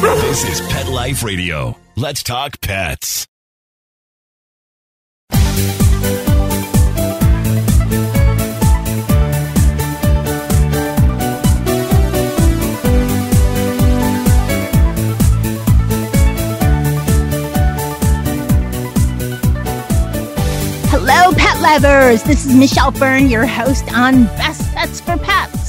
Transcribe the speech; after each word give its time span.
This 0.00 0.48
is 0.48 0.66
Pet 0.68 0.88
Life 0.88 1.22
Radio. 1.22 1.76
Let's 1.94 2.22
talk 2.22 2.58
pets. 2.62 3.26
Hello, 20.88 21.34
pet 21.34 21.60
lovers. 21.60 22.22
This 22.22 22.46
is 22.46 22.54
Michelle 22.54 22.92
Byrne, 22.92 23.28
your 23.28 23.44
host 23.44 23.92
on 23.92 24.24
Best 24.24 24.72
Bets 24.72 25.02
for 25.02 25.18
Pets. 25.18 25.59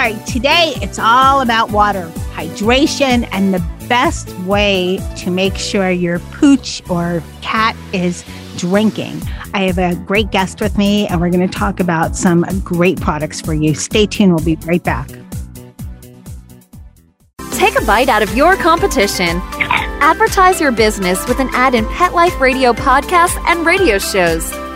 Right, 0.00 0.26
today 0.26 0.72
it's 0.76 0.98
all 0.98 1.42
about 1.42 1.72
water, 1.72 2.06
hydration, 2.32 3.28
and 3.32 3.52
the 3.52 3.62
best 3.86 4.34
way 4.46 4.98
to 5.18 5.30
make 5.30 5.56
sure 5.56 5.90
your 5.90 6.20
pooch 6.20 6.82
or 6.88 7.22
cat 7.42 7.76
is 7.92 8.24
drinking. 8.56 9.20
I 9.52 9.64
have 9.64 9.76
a 9.76 9.94
great 10.06 10.30
guest 10.30 10.62
with 10.62 10.78
me, 10.78 11.06
and 11.06 11.20
we're 11.20 11.28
going 11.28 11.46
to 11.46 11.54
talk 11.54 11.80
about 11.80 12.16
some 12.16 12.46
great 12.64 12.98
products 12.98 13.42
for 13.42 13.52
you. 13.52 13.74
Stay 13.74 14.06
tuned, 14.06 14.34
we'll 14.34 14.42
be 14.42 14.56
right 14.64 14.82
back. 14.82 15.10
Take 17.52 17.78
a 17.78 17.84
bite 17.84 18.08
out 18.08 18.22
of 18.22 18.34
your 18.34 18.56
competition. 18.56 19.38
Advertise 20.00 20.62
your 20.62 20.72
business 20.72 21.28
with 21.28 21.40
an 21.40 21.50
ad 21.52 21.74
in 21.74 21.86
Pet 21.88 22.14
Life 22.14 22.40
Radio 22.40 22.72
podcasts 22.72 23.36
and 23.46 23.66
radio 23.66 23.98
shows. 23.98 24.50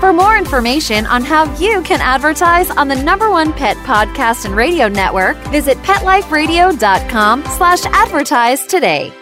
For 0.00 0.12
more 0.12 0.38
information 0.38 1.06
on 1.06 1.22
how 1.24 1.52
you 1.56 1.82
can 1.82 2.00
advertise 2.00 2.70
on 2.70 2.86
the 2.86 2.94
number 3.02 3.30
one 3.30 3.52
pet 3.52 3.76
podcast 3.78 4.44
and 4.44 4.54
radio 4.54 4.86
network, 4.86 5.36
visit 5.48 5.76
PetLifeRadio.com 5.78 7.42
slash 7.56 7.84
advertise 7.86 8.64
today. 8.66 9.12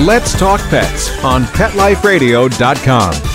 Let's 0.00 0.36
Talk 0.38 0.60
Pets 0.70 1.22
on 1.22 1.42
PetLifeRadio.com. 1.44 3.34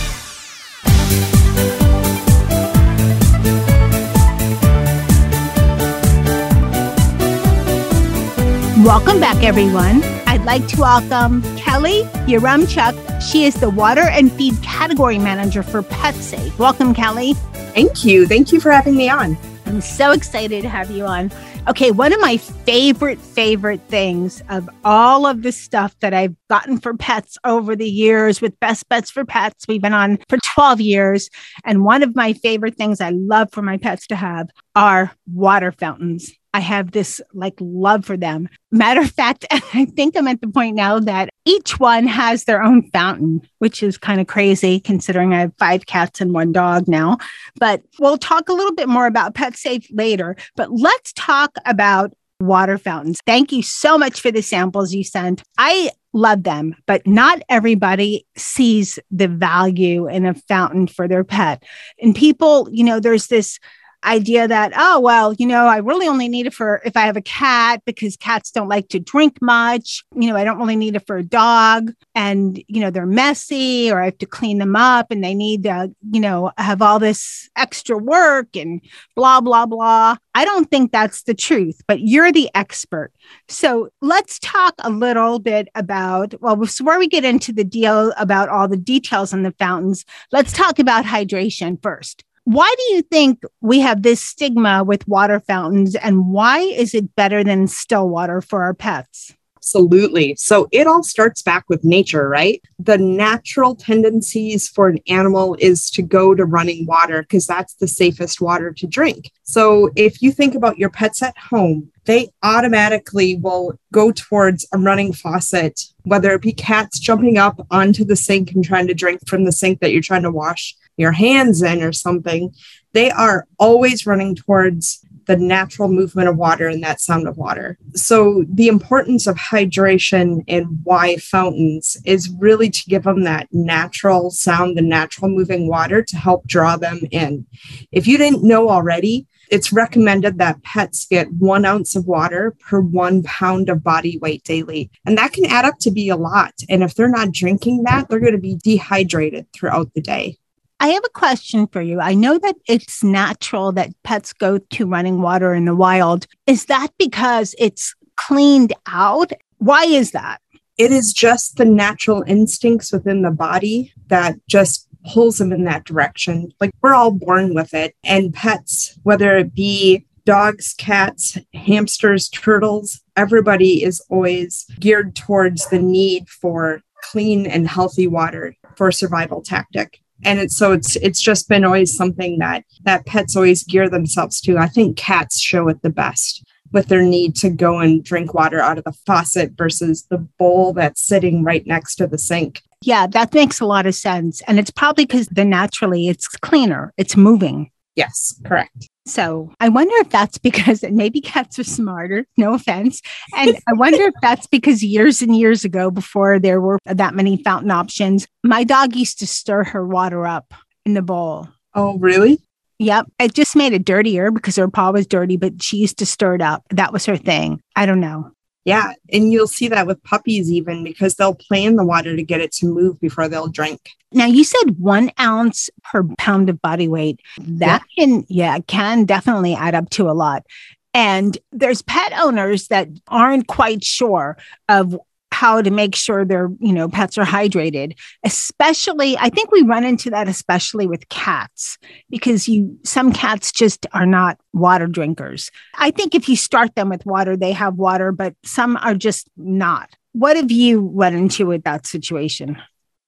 Welcome 8.83 9.19
back, 9.19 9.43
everyone. 9.43 10.01
I'd 10.25 10.43
like 10.45 10.67
to 10.69 10.79
welcome 10.79 11.43
Kelly 11.57 12.03
Yaremchuk. 12.25 13.08
She 13.19 13.43
is 13.43 13.55
the 13.55 13.69
Water 13.69 14.03
and 14.03 14.31
Feed 14.31 14.61
Category 14.63 15.19
Manager 15.19 15.61
for 15.61 15.83
PetSafe. 15.83 16.57
Welcome, 16.57 16.93
Kelly. 16.93 17.33
Thank 17.73 18.05
you. 18.05 18.25
Thank 18.25 18.53
you 18.53 18.61
for 18.61 18.71
having 18.71 18.95
me 18.95 19.09
on. 19.09 19.37
I'm 19.65 19.81
so 19.81 20.11
excited 20.11 20.61
to 20.61 20.69
have 20.69 20.89
you 20.89 21.05
on. 21.05 21.29
Okay, 21.67 21.91
one 21.91 22.13
of 22.13 22.21
my 22.21 22.37
favorite, 22.37 23.19
favorite 23.19 23.81
things 23.81 24.41
of 24.49 24.69
all 24.85 25.27
of 25.27 25.43
the 25.43 25.51
stuff 25.51 25.95
that 25.99 26.13
I've 26.13 26.35
gotten 26.49 26.79
for 26.79 26.95
pets 26.95 27.37
over 27.43 27.75
the 27.75 27.89
years 27.89 28.39
with 28.41 28.59
Best 28.61 28.87
Bets 28.87 29.11
for 29.11 29.25
Pets, 29.25 29.65
we've 29.67 29.81
been 29.81 29.93
on 29.93 30.17
for 30.29 30.39
12 30.55 30.79
years. 30.79 31.29
And 31.65 31.83
one 31.83 32.03
of 32.03 32.15
my 32.15 32.31
favorite 32.33 32.77
things 32.77 33.01
I 33.01 33.09
love 33.09 33.51
for 33.51 33.61
my 33.61 33.77
pets 33.77 34.07
to 34.07 34.15
have 34.15 34.49
are 34.75 35.11
water 35.27 35.73
fountains. 35.73 36.31
I 36.53 36.61
have 36.61 36.91
this 36.91 37.21
like 37.33 37.55
love 37.59 38.05
for 38.05 38.17
them. 38.17 38.49
Matter 38.71 39.01
of 39.01 39.11
fact, 39.11 39.45
I 39.51 39.85
think 39.85 40.17
I'm 40.17 40.27
at 40.27 40.41
the 40.41 40.47
point 40.47 40.75
now 40.75 40.99
that 40.99 41.29
each 41.45 41.79
one 41.79 42.07
has 42.07 42.45
their 42.45 42.61
own 42.61 42.89
fountain, 42.91 43.41
which 43.59 43.83
is 43.83 43.97
kind 43.97 44.19
of 44.19 44.27
crazy 44.27 44.79
considering 44.79 45.33
I 45.33 45.41
have 45.41 45.53
five 45.59 45.85
cats 45.85 46.21
and 46.21 46.33
one 46.33 46.51
dog 46.51 46.87
now. 46.87 47.17
But 47.59 47.81
we'll 47.99 48.17
talk 48.17 48.49
a 48.49 48.53
little 48.53 48.73
bit 48.73 48.89
more 48.89 49.07
about 49.07 49.35
Pet 49.35 49.55
Safe 49.55 49.87
later. 49.91 50.35
But 50.55 50.71
let's 50.71 51.13
talk 51.13 51.51
about 51.65 52.13
water 52.39 52.77
fountains. 52.77 53.17
Thank 53.25 53.51
you 53.51 53.61
so 53.61 53.97
much 53.97 54.21
for 54.21 54.31
the 54.31 54.41
samples 54.41 54.93
you 54.93 55.03
sent. 55.03 55.43
I 55.57 55.91
love 56.13 56.43
them, 56.43 56.75
but 56.87 57.05
not 57.05 57.41
everybody 57.49 58.25
sees 58.35 58.97
the 59.11 59.27
value 59.27 60.07
in 60.07 60.25
a 60.25 60.33
fountain 60.33 60.87
for 60.87 61.07
their 61.07 61.23
pet. 61.23 61.63
And 62.01 62.15
people, 62.15 62.67
you 62.71 62.83
know, 62.83 62.99
there's 62.99 63.27
this 63.27 63.59
idea 64.03 64.47
that, 64.47 64.71
oh, 64.75 64.99
well, 64.99 65.33
you 65.33 65.45
know, 65.45 65.65
I 65.65 65.77
really 65.77 66.07
only 66.07 66.29
need 66.29 66.47
it 66.47 66.53
for 66.53 66.81
if 66.85 66.95
I 66.95 67.01
have 67.01 67.17
a 67.17 67.21
cat 67.21 67.81
because 67.85 68.15
cats 68.15 68.51
don't 68.51 68.69
like 68.69 68.87
to 68.89 68.99
drink 68.99 69.41
much. 69.41 70.03
You 70.15 70.29
know, 70.29 70.35
I 70.35 70.43
don't 70.43 70.57
really 70.57 70.75
need 70.75 70.95
it 70.95 71.05
for 71.05 71.17
a 71.17 71.23
dog 71.23 71.91
and, 72.15 72.61
you 72.67 72.81
know, 72.81 72.91
they're 72.91 73.05
messy 73.05 73.91
or 73.91 74.01
I 74.01 74.05
have 74.05 74.17
to 74.19 74.25
clean 74.25 74.57
them 74.57 74.75
up 74.75 75.11
and 75.11 75.23
they 75.23 75.33
need 75.33 75.63
to, 75.63 75.93
you 76.11 76.19
know, 76.21 76.51
have 76.57 76.81
all 76.81 76.99
this 76.99 77.49
extra 77.57 77.97
work 77.97 78.55
and 78.55 78.81
blah, 79.15 79.41
blah, 79.41 79.65
blah. 79.65 80.15
I 80.33 80.45
don't 80.45 80.71
think 80.71 80.91
that's 80.91 81.23
the 81.23 81.33
truth, 81.33 81.81
but 81.87 81.99
you're 81.99 82.31
the 82.31 82.49
expert. 82.55 83.11
So 83.49 83.89
let's 84.01 84.39
talk 84.39 84.75
a 84.79 84.89
little 84.89 85.39
bit 85.39 85.67
about, 85.75 86.39
well, 86.41 86.55
before 86.55 86.97
we 86.97 87.07
get 87.07 87.25
into 87.25 87.51
the 87.51 87.65
deal 87.65 88.13
about 88.17 88.49
all 88.49 88.67
the 88.67 88.77
details 88.77 89.33
on 89.33 89.43
the 89.43 89.51
fountains, 89.59 90.05
let's 90.31 90.53
talk 90.53 90.79
about 90.79 91.05
hydration 91.05 91.81
first. 91.81 92.23
Why 92.45 92.73
do 92.77 92.95
you 92.95 93.01
think 93.01 93.43
we 93.61 93.79
have 93.79 94.03
this 94.03 94.21
stigma 94.21 94.83
with 94.83 95.07
water 95.07 95.39
fountains 95.39 95.95
and 95.95 96.27
why 96.27 96.59
is 96.59 96.93
it 96.93 97.15
better 97.15 97.43
than 97.43 97.67
still 97.67 98.09
water 98.09 98.41
for 98.41 98.63
our 98.63 98.73
pets? 98.73 99.33
Absolutely. 99.59 100.35
So 100.35 100.67
it 100.71 100.87
all 100.87 101.03
starts 101.03 101.43
back 101.43 101.65
with 101.67 101.83
nature, 101.83 102.27
right? 102.27 102.59
The 102.79 102.97
natural 102.97 103.75
tendencies 103.75 104.67
for 104.67 104.87
an 104.87 104.97
animal 105.07 105.55
is 105.59 105.91
to 105.91 106.01
go 106.01 106.33
to 106.33 106.45
running 106.45 106.87
water 106.87 107.21
because 107.21 107.45
that's 107.45 107.75
the 107.75 107.87
safest 107.87 108.41
water 108.41 108.71
to 108.71 108.87
drink. 108.87 109.31
So 109.43 109.91
if 109.95 110.23
you 110.23 110.31
think 110.31 110.55
about 110.55 110.79
your 110.79 110.89
pets 110.89 111.21
at 111.21 111.37
home, 111.37 111.91
they 112.05 112.29
automatically 112.41 113.35
will 113.35 113.77
go 113.93 114.11
towards 114.11 114.65
a 114.73 114.79
running 114.79 115.13
faucet, 115.13 115.79
whether 116.03 116.31
it 116.31 116.41
be 116.41 116.53
cats 116.53 116.97
jumping 116.97 117.37
up 117.37 117.59
onto 117.69 118.03
the 118.03 118.15
sink 118.15 118.53
and 118.53 118.63
trying 118.63 118.87
to 118.87 118.95
drink 118.95 119.27
from 119.27 119.43
the 119.43 119.51
sink 119.51 119.81
that 119.81 119.91
you're 119.91 120.01
trying 120.01 120.23
to 120.23 120.31
wash 120.31 120.75
your 120.99 121.11
hands 121.11 121.61
in 121.61 121.81
or 121.81 121.93
something. 121.93 122.53
They 122.93 123.11
are 123.11 123.47
always 123.57 124.05
running 124.05 124.35
towards 124.35 125.05
the 125.29 125.37
natural 125.37 125.87
movement 125.89 126.27
of 126.27 126.37
water 126.37 126.67
and 126.67 126.83
that 126.83 126.99
sound 126.99 127.27
of 127.27 127.37
water. 127.37 127.77
So, 127.93 128.45
the 128.51 128.67
importance 128.67 129.27
of 129.27 129.37
hydration 129.37 130.43
and 130.47 130.65
why 130.83 131.17
fountains 131.17 131.95
is 132.03 132.33
really 132.39 132.71
to 132.71 132.83
give 132.89 133.03
them 133.03 133.25
that 133.25 133.47
natural 133.51 134.31
sound, 134.31 134.75
the 134.75 134.81
natural 134.81 135.29
moving 135.29 135.69
water 135.69 136.01
to 136.01 136.17
help 136.17 136.47
draw 136.47 136.77
them 136.77 137.01
in. 137.11 137.45
If 137.91 138.07
you 138.07 138.17
didn't 138.17 138.43
know 138.43 138.69
already, 138.69 139.27
it's 139.51 139.71
recommended 139.71 140.39
that 140.39 140.63
pets 140.63 141.05
get 141.05 141.31
one 141.31 141.63
ounce 141.63 141.95
of 141.95 142.07
water 142.07 142.55
per 142.59 142.79
one 142.79 143.21
pound 143.21 143.69
of 143.69 143.83
body 143.83 144.17
weight 144.17 144.43
daily. 144.43 144.89
And 145.05 145.17
that 145.19 145.33
can 145.33 145.45
add 145.45 145.65
up 145.65 145.75
to 145.81 145.91
be 145.91 146.09
a 146.09 146.15
lot. 146.15 146.53
And 146.69 146.81
if 146.83 146.95
they're 146.95 147.07
not 147.07 147.31
drinking 147.31 147.83
that, 147.83 148.09
they're 148.09 148.19
going 148.19 148.33
to 148.33 148.39
be 148.39 148.59
dehydrated 148.63 149.45
throughout 149.53 149.93
the 149.93 150.01
day. 150.01 150.37
I 150.81 150.89
have 150.89 151.03
a 151.03 151.09
question 151.09 151.67
for 151.67 151.81
you. 151.81 151.99
I 151.99 152.13
know 152.13 152.37
that 152.37 152.55
it's 152.65 153.03
natural 153.03 153.73
that 153.73 153.91
pets 154.03 154.31
go 154.31 154.59
to 154.59 154.87
running 154.87 155.21
water 155.21 155.53
in 155.53 155.65
the 155.65 155.75
wild. 155.75 156.25
Is 156.47 156.65
that 156.65 156.87
because 156.97 157.53
it's 157.59 157.93
cleaned 158.15 158.73
out? 158.87 159.33
Why 159.57 159.83
is 159.83 160.11
that? 160.11 160.41
It 160.77 160.93
is 160.93 161.11
just 161.11 161.57
the 161.57 161.65
natural 161.65 162.23
instincts 162.25 162.93
within 162.93 163.23
the 163.23 163.31
body 163.31 163.91
that 164.07 164.35
just 164.47 164.87
pulls 165.05 165.37
them 165.37 165.51
in 165.51 165.65
that 165.65 165.83
direction. 165.83 166.49
Like 166.61 166.71
we're 166.81 166.93
all 166.93 167.11
born 167.11 167.53
with 167.53 167.73
it. 167.73 167.93
And 168.05 168.33
pets, 168.33 168.97
whether 169.03 169.37
it 169.37 169.53
be 169.53 170.05
dogs, 170.25 170.73
cats, 170.77 171.37
hamsters, 171.53 172.29
turtles, 172.29 173.01
everybody 173.17 173.83
is 173.83 174.01
always 174.09 174.65
geared 174.79 175.15
towards 175.17 175.67
the 175.69 175.79
need 175.79 176.29
for 176.29 176.81
clean 177.03 177.45
and 177.45 177.67
healthy 177.67 178.07
water 178.07 178.55
for 178.77 178.93
survival 178.93 179.41
tactic 179.41 179.99
and 180.23 180.39
it's 180.39 180.55
so 180.55 180.71
it's 180.71 180.95
it's 180.97 181.21
just 181.21 181.49
been 181.49 181.65
always 181.65 181.95
something 181.95 182.39
that 182.39 182.63
that 182.83 183.05
pets 183.05 183.35
always 183.35 183.63
gear 183.63 183.89
themselves 183.89 184.41
to. 184.41 184.57
I 184.57 184.67
think 184.67 184.97
cats 184.97 185.39
show 185.39 185.67
it 185.67 185.81
the 185.81 185.89
best 185.89 186.43
with 186.71 186.87
their 186.87 187.01
need 187.01 187.35
to 187.35 187.49
go 187.49 187.79
and 187.79 188.03
drink 188.03 188.33
water 188.33 188.61
out 188.61 188.77
of 188.77 188.83
the 188.83 188.93
faucet 189.05 189.53
versus 189.57 190.05
the 190.09 190.17
bowl 190.17 190.73
that's 190.73 191.01
sitting 191.01 191.43
right 191.43 191.65
next 191.65 191.95
to 191.95 192.07
the 192.07 192.17
sink. 192.17 192.61
Yeah 192.81 193.07
that 193.07 193.33
makes 193.33 193.59
a 193.59 193.65
lot 193.65 193.85
of 193.85 193.95
sense. 193.95 194.41
And 194.47 194.59
it's 194.59 194.71
probably 194.71 195.05
because 195.05 195.27
the 195.27 195.45
naturally 195.45 196.07
it's 196.07 196.27
cleaner 196.27 196.93
it's 196.97 197.17
moving. 197.17 197.71
Yes 197.95 198.39
correct 198.45 198.89
So 199.09 199.51
I 199.59 199.69
wonder 199.69 199.93
if 199.97 200.09
that's 200.09 200.37
because 200.37 200.83
maybe 200.83 201.19
cats 201.19 201.57
are 201.57 201.63
smarter, 201.63 202.25
no 202.37 202.53
offense. 202.53 203.01
And 203.35 203.57
I 203.67 203.73
wonder 203.73 204.03
if 204.03 204.13
that's 204.21 204.45
because 204.47 204.83
years 204.83 205.21
and 205.21 205.35
years 205.35 205.65
ago, 205.65 205.89
before 205.89 206.39
there 206.39 206.61
were 206.61 206.77
that 206.85 207.15
many 207.15 207.41
fountain 207.41 207.71
options, 207.71 208.27
my 208.43 208.63
dog 208.63 208.95
used 208.95 209.19
to 209.19 209.27
stir 209.27 209.63
her 209.63 209.85
water 209.85 210.27
up 210.27 210.53
in 210.85 210.93
the 210.93 211.01
bowl. 211.01 211.49
Oh, 211.73 211.97
really? 211.97 212.39
Yep. 212.77 213.07
It 213.19 213.33
just 213.33 213.55
made 213.55 213.73
it 213.73 213.83
dirtier 213.83 214.31
because 214.31 214.55
her 214.55 214.69
paw 214.69 214.91
was 214.91 215.05
dirty, 215.05 215.37
but 215.37 215.61
she 215.61 215.77
used 215.77 215.97
to 215.99 216.05
stir 216.05 216.35
it 216.35 216.41
up. 216.41 216.63
That 216.69 216.93
was 216.93 217.05
her 217.07 217.17
thing. 217.17 217.61
I 217.75 217.85
don't 217.85 217.99
know. 217.99 218.31
Yeah. 218.69 218.93
And 219.11 219.31
you'll 219.31 219.47
see 219.47 219.67
that 219.67 219.87
with 219.87 220.01
puppies, 220.03 220.51
even 220.51 220.83
because 220.83 221.15
they'll 221.15 221.35
play 221.35 221.63
in 221.63 221.75
the 221.75 221.85
water 221.85 222.15
to 222.15 222.23
get 222.23 222.41
it 222.41 222.51
to 222.53 222.65
move 222.65 222.99
before 222.99 223.27
they'll 223.27 223.47
drink. 223.47 223.79
Now, 224.11 224.25
you 224.25 224.43
said 224.43 224.79
one 224.79 225.11
ounce 225.19 225.69
per 225.83 226.03
pound 226.17 226.49
of 226.49 226.61
body 226.61 226.87
weight. 226.87 227.19
That 227.39 227.83
yeah. 227.97 228.05
can, 228.05 228.25
yeah, 228.27 228.59
can 228.59 229.05
definitely 229.05 229.53
add 229.53 229.75
up 229.75 229.89
to 229.91 230.09
a 230.09 230.13
lot. 230.13 230.45
And 230.93 231.37
there's 231.51 231.81
pet 231.83 232.13
owners 232.19 232.67
that 232.69 232.87
aren't 233.07 233.47
quite 233.47 233.83
sure 233.83 234.37
of 234.67 234.97
how 235.39 235.61
to 235.61 235.71
make 235.71 235.95
sure 235.95 236.25
their 236.25 236.49
you 236.59 236.73
know 236.73 236.89
pets 236.89 237.17
are 237.17 237.25
hydrated 237.25 237.97
especially 238.25 239.17
i 239.17 239.29
think 239.29 239.51
we 239.51 239.61
run 239.61 239.85
into 239.85 240.09
that 240.09 240.27
especially 240.27 240.85
with 240.85 241.07
cats 241.09 241.77
because 242.09 242.49
you 242.49 242.77
some 242.83 243.13
cats 243.13 243.51
just 243.51 243.85
are 243.93 244.05
not 244.05 244.37
water 244.53 244.87
drinkers. 244.87 245.51
I 245.75 245.91
think 245.91 246.15
if 246.15 246.27
you 246.27 246.35
start 246.35 246.75
them 246.75 246.89
with 246.89 247.05
water 247.05 247.37
they 247.37 247.51
have 247.53 247.75
water 247.75 248.11
but 248.11 248.35
some 248.43 248.77
are 248.77 248.95
just 248.95 249.29
not. 249.37 249.95
What 250.13 250.35
have 250.35 250.51
you 250.51 250.81
run 250.93 251.13
into 251.15 251.45
with 251.45 251.63
that 251.63 251.85
situation? 251.85 252.57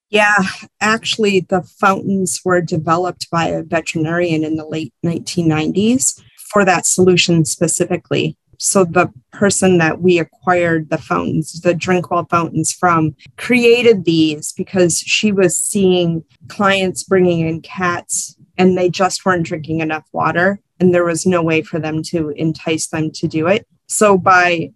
Yeah, 0.10 0.44
actually, 0.81 1.39
the 1.39 1.63
fountains 1.63 2.42
were 2.44 2.62
developed 2.62 3.30
by 3.31 3.45
a 3.48 3.63
veterinarian 3.63 4.44
in 4.44 4.57
the 4.57 4.66
late 4.66 4.94
1990s 5.06 6.22
for 6.51 6.66
that 6.66 6.86
solution 6.86 7.45
specifically 7.45 8.38
so 8.61 8.83
the 8.83 9.11
person 9.31 9.79
that 9.79 10.01
we 10.01 10.19
acquired 10.19 10.91
the 10.91 10.99
fountains, 10.99 11.61
the 11.61 11.73
Drinkwell 11.73 12.29
fountains 12.29 12.71
from, 12.71 13.15
created 13.35 14.05
these 14.05 14.53
because 14.53 14.99
she 14.99 15.31
was 15.31 15.55
seeing 15.55 16.23
clients 16.47 17.03
bringing 17.03 17.47
in 17.47 17.61
cats 17.61 18.37
and 18.59 18.77
they 18.77 18.87
just 18.87 19.25
weren't 19.25 19.47
drinking 19.47 19.79
enough 19.79 20.07
water 20.13 20.59
and 20.79 20.93
there 20.93 21.03
was 21.03 21.25
no 21.25 21.41
way 21.41 21.63
for 21.63 21.79
them 21.79 22.03
to 22.03 22.29
entice 22.29 22.85
them 22.85 23.09
to 23.13 23.27
do 23.27 23.47
it. 23.47 23.65
So 23.87 24.15
by 24.15 24.73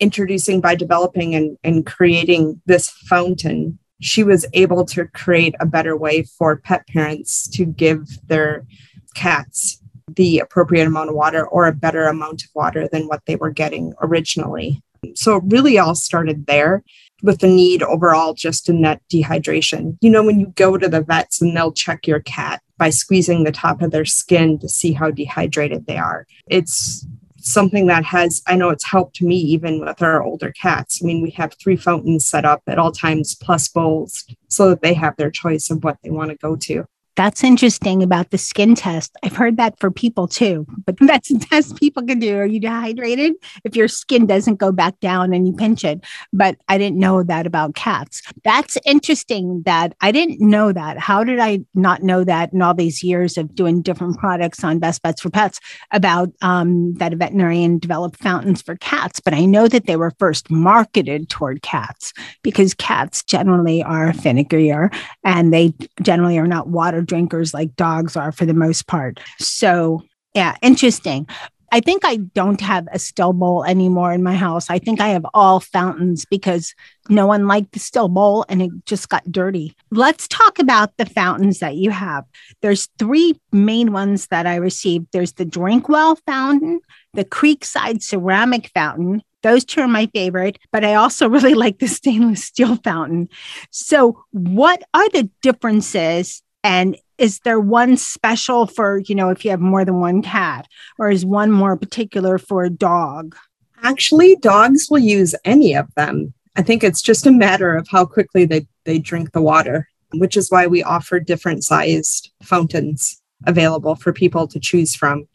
introducing, 0.00 0.62
by 0.62 0.74
developing 0.74 1.34
and, 1.34 1.58
and 1.62 1.84
creating 1.84 2.62
this 2.64 2.88
fountain, 2.88 3.78
she 4.00 4.24
was 4.24 4.46
able 4.54 4.86
to 4.86 5.04
create 5.08 5.54
a 5.60 5.66
better 5.66 5.94
way 5.94 6.22
for 6.22 6.56
pet 6.56 6.86
parents 6.86 7.46
to 7.48 7.66
give 7.66 8.06
their 8.28 8.66
cats 9.14 9.82
the 10.08 10.38
appropriate 10.38 10.86
amount 10.86 11.10
of 11.10 11.16
water 11.16 11.46
or 11.46 11.66
a 11.66 11.72
better 11.72 12.04
amount 12.04 12.44
of 12.44 12.50
water 12.54 12.88
than 12.90 13.08
what 13.08 13.22
they 13.26 13.36
were 13.36 13.50
getting 13.50 13.92
originally. 14.00 14.82
So 15.14 15.36
it 15.36 15.44
really 15.46 15.78
all 15.78 15.94
started 15.94 16.46
there 16.46 16.82
with 17.22 17.40
the 17.40 17.48
need 17.48 17.82
overall 17.82 18.34
just 18.34 18.68
in 18.68 18.82
that 18.82 19.00
dehydration. 19.12 19.96
You 20.00 20.10
know, 20.10 20.22
when 20.22 20.38
you 20.38 20.48
go 20.56 20.76
to 20.76 20.88
the 20.88 21.02
vets 21.02 21.40
and 21.40 21.56
they'll 21.56 21.72
check 21.72 22.06
your 22.06 22.20
cat 22.20 22.62
by 22.78 22.90
squeezing 22.90 23.44
the 23.44 23.52
top 23.52 23.82
of 23.82 23.90
their 23.90 24.04
skin 24.04 24.58
to 24.58 24.68
see 24.68 24.92
how 24.92 25.10
dehydrated 25.10 25.86
they 25.86 25.96
are. 25.96 26.26
It's 26.48 27.06
something 27.38 27.86
that 27.86 28.04
has, 28.04 28.42
I 28.46 28.56
know 28.56 28.70
it's 28.70 28.84
helped 28.84 29.22
me 29.22 29.36
even 29.36 29.80
with 29.80 30.02
our 30.02 30.22
older 30.22 30.52
cats. 30.52 31.00
I 31.02 31.06
mean, 31.06 31.22
we 31.22 31.30
have 31.30 31.54
three 31.54 31.76
fountains 31.76 32.28
set 32.28 32.44
up 32.44 32.62
at 32.66 32.78
all 32.78 32.92
times 32.92 33.34
plus 33.34 33.68
bowls 33.68 34.24
so 34.48 34.68
that 34.70 34.82
they 34.82 34.94
have 34.94 35.16
their 35.16 35.30
choice 35.30 35.70
of 35.70 35.84
what 35.84 35.98
they 36.02 36.10
want 36.10 36.30
to 36.30 36.36
go 36.36 36.56
to. 36.56 36.86
That's 37.16 37.42
interesting 37.42 38.02
about 38.02 38.30
the 38.30 38.36
skin 38.36 38.74
test. 38.74 39.16
I've 39.22 39.34
heard 39.34 39.56
that 39.56 39.80
for 39.80 39.90
people 39.90 40.28
too, 40.28 40.66
but 40.84 40.96
that's 41.00 41.28
the 41.28 41.38
test 41.38 41.76
people 41.76 42.02
can 42.02 42.18
do. 42.18 42.36
Are 42.36 42.46
you 42.46 42.60
dehydrated? 42.60 43.32
If 43.64 43.74
your 43.74 43.88
skin 43.88 44.26
doesn't 44.26 44.56
go 44.56 44.70
back 44.70 45.00
down 45.00 45.32
and 45.32 45.46
you 45.46 45.54
pinch 45.54 45.82
it. 45.82 46.04
But 46.32 46.56
I 46.68 46.76
didn't 46.76 46.98
know 46.98 47.22
that 47.22 47.46
about 47.46 47.74
cats. 47.74 48.22
That's 48.44 48.76
interesting 48.84 49.62
that 49.64 49.94
I 50.02 50.12
didn't 50.12 50.40
know 50.40 50.72
that. 50.72 50.98
How 50.98 51.24
did 51.24 51.40
I 51.40 51.60
not 51.74 52.02
know 52.02 52.22
that 52.22 52.52
in 52.52 52.60
all 52.60 52.74
these 52.74 53.02
years 53.02 53.38
of 53.38 53.54
doing 53.54 53.80
different 53.80 54.18
products 54.18 54.62
on 54.62 54.78
Best 54.78 55.02
Bets 55.02 55.22
for 55.22 55.30
Pets 55.30 55.58
about 55.92 56.30
um, 56.42 56.92
that 56.94 57.14
a 57.14 57.16
veterinarian 57.16 57.78
developed 57.78 58.22
fountains 58.22 58.60
for 58.60 58.76
cats? 58.76 59.20
But 59.20 59.32
I 59.32 59.46
know 59.46 59.68
that 59.68 59.86
they 59.86 59.96
were 59.96 60.12
first 60.18 60.50
marketed 60.50 61.30
toward 61.30 61.62
cats 61.62 62.12
because 62.42 62.74
cats 62.74 63.24
generally 63.24 63.82
are 63.82 64.12
finickier 64.12 64.94
and 65.24 65.52
they 65.52 65.72
generally 66.02 66.36
are 66.36 66.46
not 66.46 66.68
water 66.68 67.05
drinkers 67.06 67.54
like 67.54 67.76
dogs 67.76 68.16
are 68.16 68.32
for 68.32 68.44
the 68.44 68.54
most 68.54 68.86
part. 68.86 69.20
So, 69.38 70.02
yeah, 70.34 70.56
interesting. 70.62 71.26
I 71.72 71.80
think 71.80 72.04
I 72.04 72.16
don't 72.16 72.60
have 72.60 72.86
a 72.92 72.98
still 72.98 73.32
bowl 73.32 73.64
anymore 73.64 74.12
in 74.12 74.22
my 74.22 74.34
house. 74.34 74.70
I 74.70 74.78
think 74.78 75.00
I 75.00 75.08
have 75.08 75.26
all 75.34 75.60
fountains 75.60 76.24
because 76.24 76.74
no 77.08 77.26
one 77.26 77.46
liked 77.46 77.72
the 77.72 77.80
still 77.80 78.08
bowl 78.08 78.44
and 78.48 78.62
it 78.62 78.70
just 78.86 79.08
got 79.08 79.30
dirty. 79.30 79.74
Let's 79.90 80.28
talk 80.28 80.58
about 80.58 80.96
the 80.96 81.06
fountains 81.06 81.58
that 81.58 81.76
you 81.76 81.90
have. 81.90 82.24
There's 82.62 82.88
three 82.98 83.34
main 83.52 83.92
ones 83.92 84.28
that 84.28 84.46
I 84.46 84.56
received. 84.56 85.08
There's 85.12 85.32
the 85.32 85.44
Drinkwell 85.44 86.18
fountain, 86.24 86.80
the 87.14 87.24
Creekside 87.24 88.02
ceramic 88.02 88.70
fountain. 88.72 89.22
Those 89.42 89.64
two 89.64 89.80
are 89.80 89.88
my 89.88 90.06
favorite, 90.14 90.58
but 90.72 90.84
I 90.84 90.94
also 90.94 91.28
really 91.28 91.54
like 91.54 91.78
the 91.78 91.88
stainless 91.88 92.44
steel 92.44 92.76
fountain. 92.76 93.28
So, 93.70 94.24
what 94.30 94.82
are 94.94 95.08
the 95.10 95.28
differences 95.42 96.42
and 96.66 96.96
is 97.16 97.38
there 97.44 97.60
one 97.60 97.96
special 97.96 98.66
for, 98.66 98.98
you 99.06 99.14
know, 99.14 99.28
if 99.28 99.44
you 99.44 99.52
have 99.52 99.60
more 99.60 99.84
than 99.84 100.00
one 100.00 100.20
cat, 100.20 100.66
or 100.98 101.08
is 101.08 101.24
one 101.24 101.52
more 101.52 101.76
particular 101.76 102.38
for 102.38 102.64
a 102.64 102.70
dog? 102.70 103.36
Actually, 103.84 104.34
dogs 104.34 104.88
will 104.90 104.98
use 104.98 105.32
any 105.44 105.76
of 105.76 105.86
them. 105.94 106.34
I 106.56 106.62
think 106.62 106.82
it's 106.82 107.02
just 107.02 107.24
a 107.24 107.30
matter 107.30 107.76
of 107.76 107.86
how 107.88 108.04
quickly 108.04 108.46
they, 108.46 108.66
they 108.84 108.98
drink 108.98 109.30
the 109.30 109.42
water, 109.42 109.88
which 110.14 110.36
is 110.36 110.50
why 110.50 110.66
we 110.66 110.82
offer 110.82 111.20
different 111.20 111.62
sized 111.62 112.32
fountains 112.42 113.22
available 113.46 113.94
for 113.94 114.12
people 114.12 114.48
to 114.48 114.58
choose 114.58 114.96
from. 114.96 115.28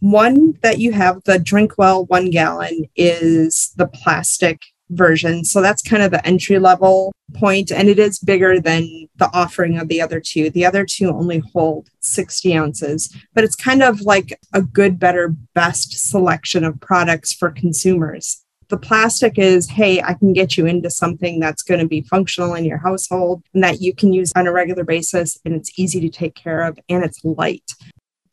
One 0.00 0.58
that 0.62 0.80
you 0.80 0.90
have, 0.90 1.22
the 1.22 1.38
Drinkwell 1.38 2.08
one 2.08 2.30
gallon, 2.30 2.86
is 2.96 3.72
the 3.76 3.86
plastic 3.86 4.60
version. 4.90 5.44
So 5.44 5.60
that's 5.60 5.82
kind 5.82 6.02
of 6.02 6.10
the 6.10 6.24
entry 6.26 6.58
level 6.58 7.12
point, 7.34 7.70
and 7.70 7.88
it 7.88 7.98
is 7.98 8.18
bigger 8.18 8.60
than 8.60 9.08
the 9.16 9.30
offering 9.32 9.78
of 9.78 9.88
the 9.88 10.00
other 10.00 10.20
two. 10.20 10.50
The 10.50 10.66
other 10.66 10.84
two 10.84 11.08
only 11.08 11.42
hold 11.52 11.88
60 12.00 12.56
ounces, 12.56 13.14
but 13.34 13.44
it's 13.44 13.56
kind 13.56 13.82
of 13.82 14.02
like 14.02 14.38
a 14.52 14.62
good, 14.62 14.98
better, 14.98 15.34
best 15.54 16.08
selection 16.08 16.64
of 16.64 16.80
products 16.80 17.32
for 17.32 17.50
consumers. 17.50 18.42
The 18.68 18.78
plastic 18.78 19.38
is, 19.38 19.68
hey, 19.68 20.00
I 20.00 20.14
can 20.14 20.32
get 20.32 20.56
you 20.56 20.66
into 20.66 20.88
something 20.90 21.38
that's 21.38 21.62
going 21.62 21.80
to 21.80 21.86
be 21.86 22.00
functional 22.02 22.54
in 22.54 22.64
your 22.64 22.78
household 22.78 23.42
and 23.52 23.62
that 23.62 23.80
you 23.80 23.94
can 23.94 24.12
use 24.12 24.32
on 24.34 24.46
a 24.46 24.52
regular 24.52 24.84
basis, 24.84 25.38
and 25.44 25.54
it's 25.54 25.78
easy 25.78 26.00
to 26.00 26.08
take 26.08 26.34
care 26.34 26.62
of 26.62 26.78
and 26.88 27.04
it's 27.04 27.24
light 27.24 27.70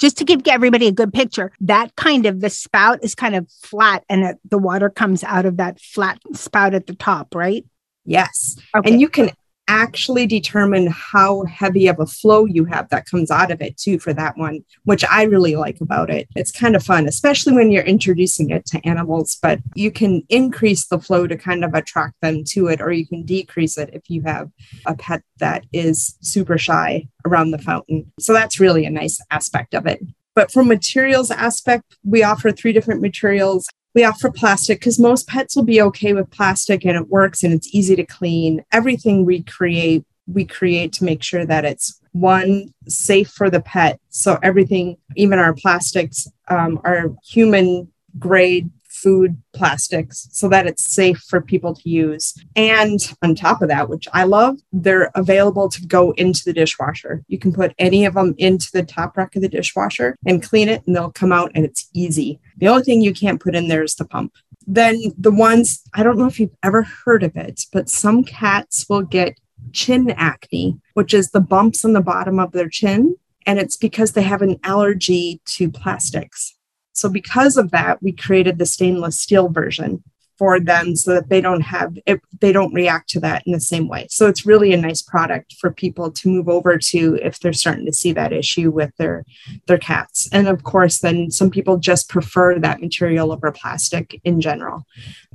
just 0.01 0.17
to 0.17 0.25
give 0.25 0.41
everybody 0.47 0.87
a 0.87 0.91
good 0.91 1.13
picture, 1.13 1.51
that 1.61 1.95
kind 1.95 2.25
of 2.25 2.41
the 2.41 2.49
spout 2.49 2.99
is 3.03 3.13
kind 3.13 3.35
of 3.35 3.47
flat 3.51 4.03
and 4.09 4.23
it, 4.23 4.39
the 4.49 4.57
water 4.57 4.89
comes 4.89 5.23
out 5.23 5.45
of 5.45 5.57
that 5.57 5.79
flat 5.79 6.19
spout 6.33 6.73
at 6.73 6.87
the 6.87 6.95
top, 6.95 7.35
right? 7.35 7.63
Yes. 8.03 8.57
Okay. 8.75 8.89
And 8.89 8.99
you 8.99 9.07
can 9.07 9.29
actually 9.71 10.27
determine 10.27 10.87
how 10.87 11.45
heavy 11.45 11.87
of 11.87 11.97
a 11.97 12.05
flow 12.05 12.43
you 12.43 12.65
have 12.65 12.89
that 12.89 13.05
comes 13.05 13.31
out 13.31 13.51
of 13.51 13.61
it 13.61 13.77
too 13.77 13.97
for 13.97 14.13
that 14.13 14.37
one 14.37 14.59
which 14.83 15.05
i 15.09 15.23
really 15.23 15.55
like 15.55 15.79
about 15.79 16.09
it. 16.09 16.27
It's 16.35 16.51
kind 16.51 16.75
of 16.75 16.83
fun 16.83 17.07
especially 17.07 17.53
when 17.53 17.71
you're 17.71 17.83
introducing 17.83 18.49
it 18.49 18.65
to 18.65 18.85
animals 18.85 19.37
but 19.41 19.59
you 19.73 19.89
can 19.89 20.23
increase 20.27 20.87
the 20.87 20.99
flow 20.99 21.25
to 21.25 21.37
kind 21.37 21.63
of 21.63 21.73
attract 21.73 22.19
them 22.21 22.43
to 22.49 22.67
it 22.67 22.81
or 22.81 22.91
you 22.91 23.07
can 23.07 23.23
decrease 23.23 23.77
it 23.77 23.89
if 23.93 24.09
you 24.09 24.21
have 24.23 24.51
a 24.85 24.93
pet 24.93 25.23
that 25.37 25.63
is 25.71 26.17
super 26.19 26.57
shy 26.57 27.07
around 27.25 27.51
the 27.51 27.57
fountain. 27.57 28.11
So 28.19 28.33
that's 28.33 28.59
really 28.59 28.85
a 28.85 28.89
nice 28.89 29.21
aspect 29.31 29.73
of 29.73 29.85
it. 29.85 30.01
But 30.35 30.51
from 30.51 30.67
materials 30.67 31.31
aspect 31.31 31.95
we 32.03 32.23
offer 32.23 32.51
three 32.51 32.73
different 32.73 33.01
materials 33.01 33.69
we 33.93 34.03
offer 34.03 34.31
plastic 34.31 34.79
because 34.79 34.99
most 34.99 35.27
pets 35.27 35.55
will 35.55 35.63
be 35.63 35.81
okay 35.81 36.13
with 36.13 36.31
plastic 36.31 36.85
and 36.85 36.95
it 36.95 37.09
works 37.09 37.43
and 37.43 37.53
it's 37.53 37.73
easy 37.73 37.95
to 37.95 38.05
clean. 38.05 38.63
Everything 38.71 39.25
we 39.25 39.43
create, 39.43 40.05
we 40.27 40.45
create 40.45 40.93
to 40.93 41.03
make 41.03 41.23
sure 41.23 41.45
that 41.45 41.65
it's 41.65 41.99
one 42.13 42.73
safe 42.87 43.29
for 43.29 43.49
the 43.49 43.61
pet. 43.61 43.99
So 44.09 44.37
everything, 44.43 44.97
even 45.15 45.39
our 45.39 45.53
plastics, 45.53 46.27
um, 46.47 46.79
are 46.83 47.09
human 47.25 47.89
grade 48.19 48.69
food 49.01 49.41
plastics 49.53 50.27
so 50.31 50.47
that 50.49 50.67
it's 50.67 50.85
safe 50.85 51.17
for 51.27 51.41
people 51.41 51.73
to 51.75 51.89
use. 51.89 52.33
And 52.55 52.99
on 53.21 53.35
top 53.35 53.61
of 53.61 53.69
that, 53.69 53.89
which 53.89 54.07
I 54.13 54.23
love, 54.23 54.57
they're 54.71 55.11
available 55.15 55.69
to 55.69 55.85
go 55.85 56.11
into 56.11 56.41
the 56.45 56.53
dishwasher. 56.53 57.23
You 57.27 57.39
can 57.39 57.53
put 57.53 57.73
any 57.79 58.05
of 58.05 58.13
them 58.13 58.35
into 58.37 58.69
the 58.73 58.83
top 58.83 59.17
rack 59.17 59.35
of 59.35 59.41
the 59.41 59.49
dishwasher 59.49 60.17
and 60.25 60.43
clean 60.43 60.69
it, 60.69 60.83
and 60.85 60.95
they'll 60.95 61.11
come 61.11 61.31
out 61.31 61.51
and 61.55 61.65
it's 61.65 61.89
easy. 61.93 62.39
The 62.57 62.67
only 62.67 62.83
thing 62.83 63.01
you 63.01 63.13
can't 63.13 63.41
put 63.41 63.55
in 63.55 63.67
there 63.67 63.83
is 63.83 63.95
the 63.95 64.05
pump. 64.05 64.33
Then 64.67 65.01
the 65.17 65.31
ones, 65.31 65.81
I 65.93 66.03
don't 66.03 66.17
know 66.17 66.27
if 66.27 66.39
you've 66.39 66.55
ever 66.63 66.83
heard 66.83 67.23
of 67.23 67.35
it, 67.35 67.61
but 67.73 67.89
some 67.89 68.23
cats 68.23 68.85
will 68.87 69.01
get 69.01 69.39
chin 69.73 70.11
acne, 70.11 70.79
which 70.93 71.13
is 71.13 71.31
the 71.31 71.41
bumps 71.41 71.83
on 71.83 71.93
the 71.93 72.01
bottom 72.01 72.39
of 72.39 72.51
their 72.51 72.69
chin 72.69 73.15
and 73.45 73.59
it's 73.59 73.77
because 73.77 74.13
they 74.13 74.21
have 74.21 74.41
an 74.41 74.59
allergy 74.63 75.41
to 75.45 75.69
plastics. 75.69 76.55
So, 76.93 77.09
because 77.09 77.57
of 77.57 77.71
that, 77.71 78.01
we 78.01 78.11
created 78.11 78.57
the 78.57 78.65
stainless 78.65 79.19
steel 79.19 79.49
version 79.49 80.03
for 80.41 80.59
them 80.59 80.95
so 80.95 81.13
that 81.13 81.29
they 81.29 81.39
don't 81.39 81.61
have 81.61 81.95
it, 82.07 82.19
they 82.39 82.51
don't 82.51 82.73
react 82.73 83.07
to 83.07 83.19
that 83.19 83.43
in 83.45 83.53
the 83.53 83.59
same 83.59 83.87
way. 83.87 84.07
So 84.09 84.25
it's 84.25 84.43
really 84.43 84.73
a 84.73 84.77
nice 84.77 84.99
product 84.99 85.53
for 85.59 85.69
people 85.69 86.09
to 86.11 86.29
move 86.29 86.49
over 86.49 86.79
to 86.79 87.19
if 87.21 87.39
they're 87.39 87.53
starting 87.53 87.85
to 87.85 87.93
see 87.93 88.11
that 88.13 88.33
issue 88.33 88.71
with 88.71 88.89
their 88.97 89.23
their 89.67 89.77
cats. 89.77 90.27
And 90.31 90.47
of 90.47 90.63
course, 90.63 90.97
then 90.97 91.29
some 91.29 91.51
people 91.51 91.77
just 91.77 92.09
prefer 92.09 92.57
that 92.57 92.81
material 92.81 93.31
over 93.31 93.51
plastic 93.51 94.19
in 94.23 94.41
general. 94.41 94.87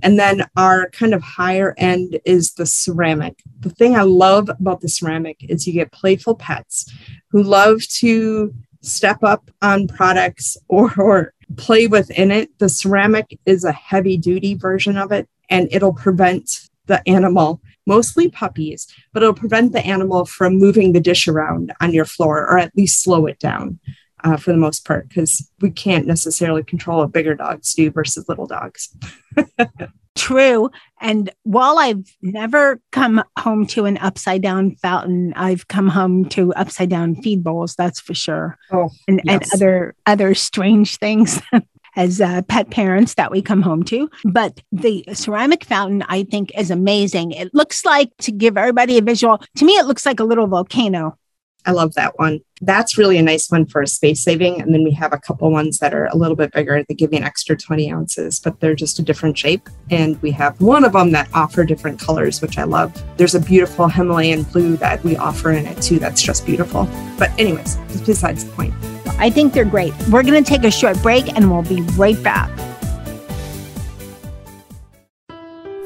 And 0.02 0.18
then 0.18 0.44
our 0.56 0.90
kind 0.90 1.14
of 1.14 1.22
higher 1.22 1.72
end 1.78 2.18
is 2.24 2.54
the 2.54 2.66
ceramic. 2.66 3.44
The 3.60 3.70
thing 3.70 3.94
I 3.94 4.02
love 4.02 4.48
about 4.48 4.80
the 4.80 4.88
ceramic 4.88 5.36
is 5.48 5.68
you 5.68 5.72
get 5.72 5.92
playful 5.92 6.34
pets 6.34 6.92
who 7.30 7.44
love 7.44 7.82
to 8.00 8.52
step 8.80 9.22
up 9.22 9.52
on 9.62 9.86
products 9.86 10.56
or, 10.68 10.92
or 10.98 11.32
play 11.56 11.86
within 11.86 12.30
it. 12.30 12.58
The 12.58 12.68
ceramic 12.68 13.38
is 13.46 13.64
a 13.64 13.72
heavy 13.72 14.16
duty 14.16 14.54
version 14.54 14.96
of 14.96 15.12
it, 15.12 15.28
and 15.48 15.68
it'll 15.70 15.94
prevent 15.94 16.68
the 16.86 17.06
animal, 17.08 17.60
mostly 17.86 18.30
puppies, 18.30 18.86
but 19.12 19.22
it'll 19.22 19.34
prevent 19.34 19.72
the 19.72 19.84
animal 19.84 20.24
from 20.24 20.58
moving 20.58 20.92
the 20.92 21.00
dish 21.00 21.28
around 21.28 21.72
on 21.80 21.92
your 21.92 22.04
floor 22.04 22.46
or 22.46 22.58
at 22.58 22.76
least 22.76 23.02
slow 23.02 23.26
it 23.26 23.38
down. 23.38 23.78
Uh, 24.24 24.36
for 24.36 24.50
the 24.50 24.58
most 24.58 24.84
part, 24.84 25.08
because 25.08 25.48
we 25.60 25.70
can't 25.70 26.06
necessarily 26.06 26.64
control 26.64 26.98
what 26.98 27.12
bigger 27.12 27.34
dogs 27.34 27.74
do 27.74 27.90
versus 27.90 28.28
little 28.28 28.46
dogs. 28.46 28.96
True. 30.16 30.70
And 31.00 31.30
while 31.42 31.78
I've 31.78 32.04
never 32.22 32.80
come 32.90 33.22
home 33.38 33.66
to 33.68 33.84
an 33.84 33.98
upside 33.98 34.42
down 34.42 34.74
fountain, 34.76 35.34
I've 35.36 35.68
come 35.68 35.88
home 35.88 36.24
to 36.30 36.54
upside 36.54 36.88
down 36.88 37.16
feed 37.16 37.44
bowls, 37.44 37.74
that's 37.76 38.00
for 38.00 38.14
sure. 38.14 38.58
Oh, 38.72 38.88
and, 39.06 39.20
yes. 39.24 39.52
and 39.52 39.62
other 39.62 39.94
other 40.06 40.34
strange 40.34 40.96
things 40.96 41.40
as 41.96 42.20
uh, 42.20 42.42
pet 42.42 42.70
parents 42.70 43.14
that 43.14 43.30
we 43.30 43.42
come 43.42 43.62
home 43.62 43.82
to. 43.84 44.10
But 44.24 44.60
the 44.72 45.04
ceramic 45.12 45.64
fountain, 45.64 46.02
I 46.08 46.24
think, 46.24 46.56
is 46.56 46.70
amazing. 46.70 47.32
It 47.32 47.54
looks 47.54 47.84
like, 47.84 48.10
to 48.18 48.32
give 48.32 48.56
everybody 48.56 48.98
a 48.98 49.02
visual, 49.02 49.42
to 49.56 49.64
me, 49.64 49.72
it 49.72 49.86
looks 49.86 50.06
like 50.06 50.20
a 50.20 50.24
little 50.24 50.46
volcano. 50.46 51.18
I 51.66 51.72
love 51.72 51.94
that 51.94 52.18
one. 52.18 52.40
That's 52.62 52.96
really 52.96 53.18
a 53.18 53.22
nice 53.22 53.50
one 53.50 53.66
for 53.66 53.82
a 53.82 53.86
space 53.86 54.22
saving. 54.22 54.62
And 54.62 54.72
then 54.72 54.84
we 54.84 54.92
have 54.92 55.12
a 55.12 55.18
couple 55.18 55.50
ones 55.50 55.78
that 55.80 55.92
are 55.92 56.06
a 56.06 56.16
little 56.16 56.36
bit 56.36 56.52
bigger. 56.52 56.82
They 56.88 56.94
give 56.94 57.12
you 57.12 57.18
an 57.18 57.24
extra 57.24 57.56
20 57.56 57.92
ounces, 57.92 58.40
but 58.40 58.60
they're 58.60 58.74
just 58.74 58.98
a 58.98 59.02
different 59.02 59.36
shape. 59.36 59.68
And 59.90 60.20
we 60.22 60.30
have 60.30 60.58
one 60.60 60.84
of 60.84 60.92
them 60.92 61.10
that 61.12 61.28
offer 61.34 61.64
different 61.64 62.00
colors, 62.00 62.40
which 62.40 62.56
I 62.56 62.64
love. 62.64 63.02
There's 63.16 63.34
a 63.34 63.40
beautiful 63.40 63.88
Himalayan 63.88 64.44
blue 64.44 64.76
that 64.78 65.02
we 65.04 65.16
offer 65.16 65.52
in 65.52 65.66
it 65.66 65.82
too. 65.82 65.98
That's 65.98 66.22
just 66.22 66.46
beautiful. 66.46 66.88
But 67.18 67.30
anyways, 67.38 67.76
besides 68.06 68.44
the 68.44 68.52
point. 68.52 68.74
I 69.18 69.30
think 69.30 69.52
they're 69.52 69.64
great. 69.64 69.92
We're 70.08 70.22
going 70.22 70.42
to 70.42 70.48
take 70.48 70.64
a 70.64 70.70
short 70.70 71.02
break 71.02 71.34
and 71.36 71.50
we'll 71.50 71.62
be 71.62 71.82
right 71.96 72.22
back. 72.22 72.50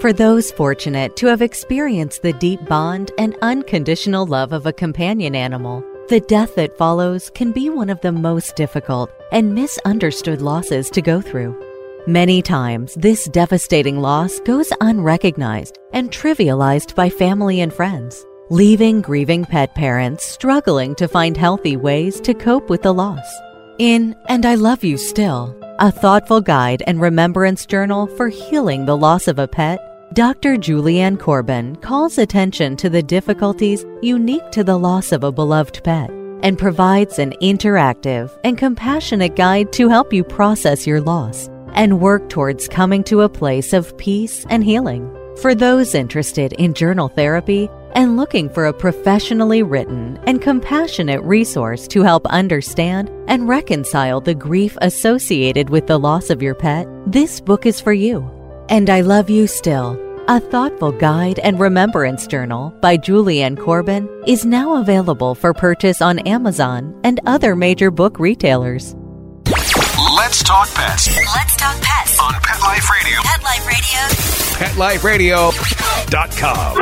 For 0.00 0.14
those 0.14 0.50
fortunate 0.52 1.14
to 1.16 1.26
have 1.26 1.42
experienced 1.42 2.22
the 2.22 2.32
deep 2.32 2.64
bond 2.64 3.12
and 3.18 3.36
unconditional 3.42 4.24
love 4.24 4.54
of 4.54 4.64
a 4.64 4.72
companion 4.72 5.34
animal, 5.34 5.84
the 6.08 6.20
death 6.20 6.54
that 6.54 6.78
follows 6.78 7.30
can 7.34 7.52
be 7.52 7.68
one 7.68 7.90
of 7.90 8.00
the 8.00 8.10
most 8.10 8.56
difficult 8.56 9.10
and 9.30 9.54
misunderstood 9.54 10.40
losses 10.40 10.88
to 10.92 11.02
go 11.02 11.20
through. 11.20 11.54
Many 12.06 12.40
times, 12.40 12.94
this 12.94 13.26
devastating 13.26 14.00
loss 14.00 14.40
goes 14.40 14.72
unrecognized 14.80 15.76
and 15.92 16.10
trivialized 16.10 16.94
by 16.94 17.10
family 17.10 17.60
and 17.60 17.70
friends, 17.70 18.24
leaving 18.48 19.02
grieving 19.02 19.44
pet 19.44 19.74
parents 19.74 20.24
struggling 20.24 20.94
to 20.94 21.08
find 21.08 21.36
healthy 21.36 21.76
ways 21.76 22.22
to 22.22 22.32
cope 22.32 22.70
with 22.70 22.80
the 22.80 22.94
loss. 22.94 23.30
In 23.78 24.16
And 24.30 24.46
I 24.46 24.54
Love 24.54 24.82
You 24.82 24.96
Still, 24.96 25.54
a 25.78 25.92
thoughtful 25.92 26.40
guide 26.40 26.82
and 26.86 27.02
remembrance 27.02 27.66
journal 27.66 28.06
for 28.06 28.30
healing 28.30 28.86
the 28.86 28.96
loss 28.96 29.28
of 29.28 29.38
a 29.38 29.46
pet, 29.46 29.78
Dr. 30.12 30.56
Julianne 30.56 31.20
Corbin 31.20 31.76
calls 31.76 32.18
attention 32.18 32.76
to 32.78 32.90
the 32.90 33.00
difficulties 33.02 33.86
unique 34.02 34.50
to 34.50 34.64
the 34.64 34.76
loss 34.76 35.12
of 35.12 35.22
a 35.22 35.30
beloved 35.30 35.84
pet 35.84 36.10
and 36.42 36.58
provides 36.58 37.20
an 37.20 37.32
interactive 37.40 38.36
and 38.42 38.58
compassionate 38.58 39.36
guide 39.36 39.72
to 39.74 39.88
help 39.88 40.12
you 40.12 40.24
process 40.24 40.84
your 40.84 41.00
loss 41.00 41.48
and 41.74 42.00
work 42.00 42.28
towards 42.28 42.66
coming 42.66 43.04
to 43.04 43.20
a 43.20 43.28
place 43.28 43.72
of 43.72 43.96
peace 43.98 44.44
and 44.50 44.64
healing. 44.64 45.08
For 45.40 45.54
those 45.54 45.94
interested 45.94 46.54
in 46.54 46.74
journal 46.74 47.06
therapy 47.06 47.70
and 47.94 48.16
looking 48.16 48.50
for 48.50 48.66
a 48.66 48.72
professionally 48.72 49.62
written 49.62 50.18
and 50.26 50.42
compassionate 50.42 51.22
resource 51.22 51.86
to 51.86 52.02
help 52.02 52.26
understand 52.26 53.12
and 53.28 53.46
reconcile 53.46 54.20
the 54.20 54.34
grief 54.34 54.76
associated 54.80 55.70
with 55.70 55.86
the 55.86 55.98
loss 55.98 56.30
of 56.30 56.42
your 56.42 56.56
pet, 56.56 56.88
this 57.06 57.40
book 57.40 57.64
is 57.64 57.80
for 57.80 57.92
you. 57.92 58.28
And 58.70 58.88
I 58.88 59.00
Love 59.00 59.28
You 59.28 59.46
Still, 59.48 59.98
a 60.28 60.38
thoughtful 60.38 60.92
guide 60.92 61.40
and 61.40 61.58
remembrance 61.58 62.26
journal 62.28 62.70
by 62.80 62.96
Julianne 62.96 63.58
Corbin, 63.58 64.08
is 64.28 64.46
now 64.46 64.80
available 64.80 65.34
for 65.34 65.52
purchase 65.52 66.00
on 66.00 66.20
Amazon 66.20 66.98
and 67.02 67.18
other 67.26 67.56
major 67.56 67.90
book 67.90 68.20
retailers. 68.20 68.94
Let's 70.16 70.44
talk 70.44 70.72
pets 70.72 71.08
Let's 71.34 71.56
talk 71.56 71.76
pets. 71.82 72.20
on 72.20 72.32
Pet 72.34 72.60
Life 72.60 72.88
Radio. 72.90 73.18
Pet 73.22 73.42
Life 73.42 73.66
Radio. 75.04 75.50
PetLifeRadio.com. 75.50 76.76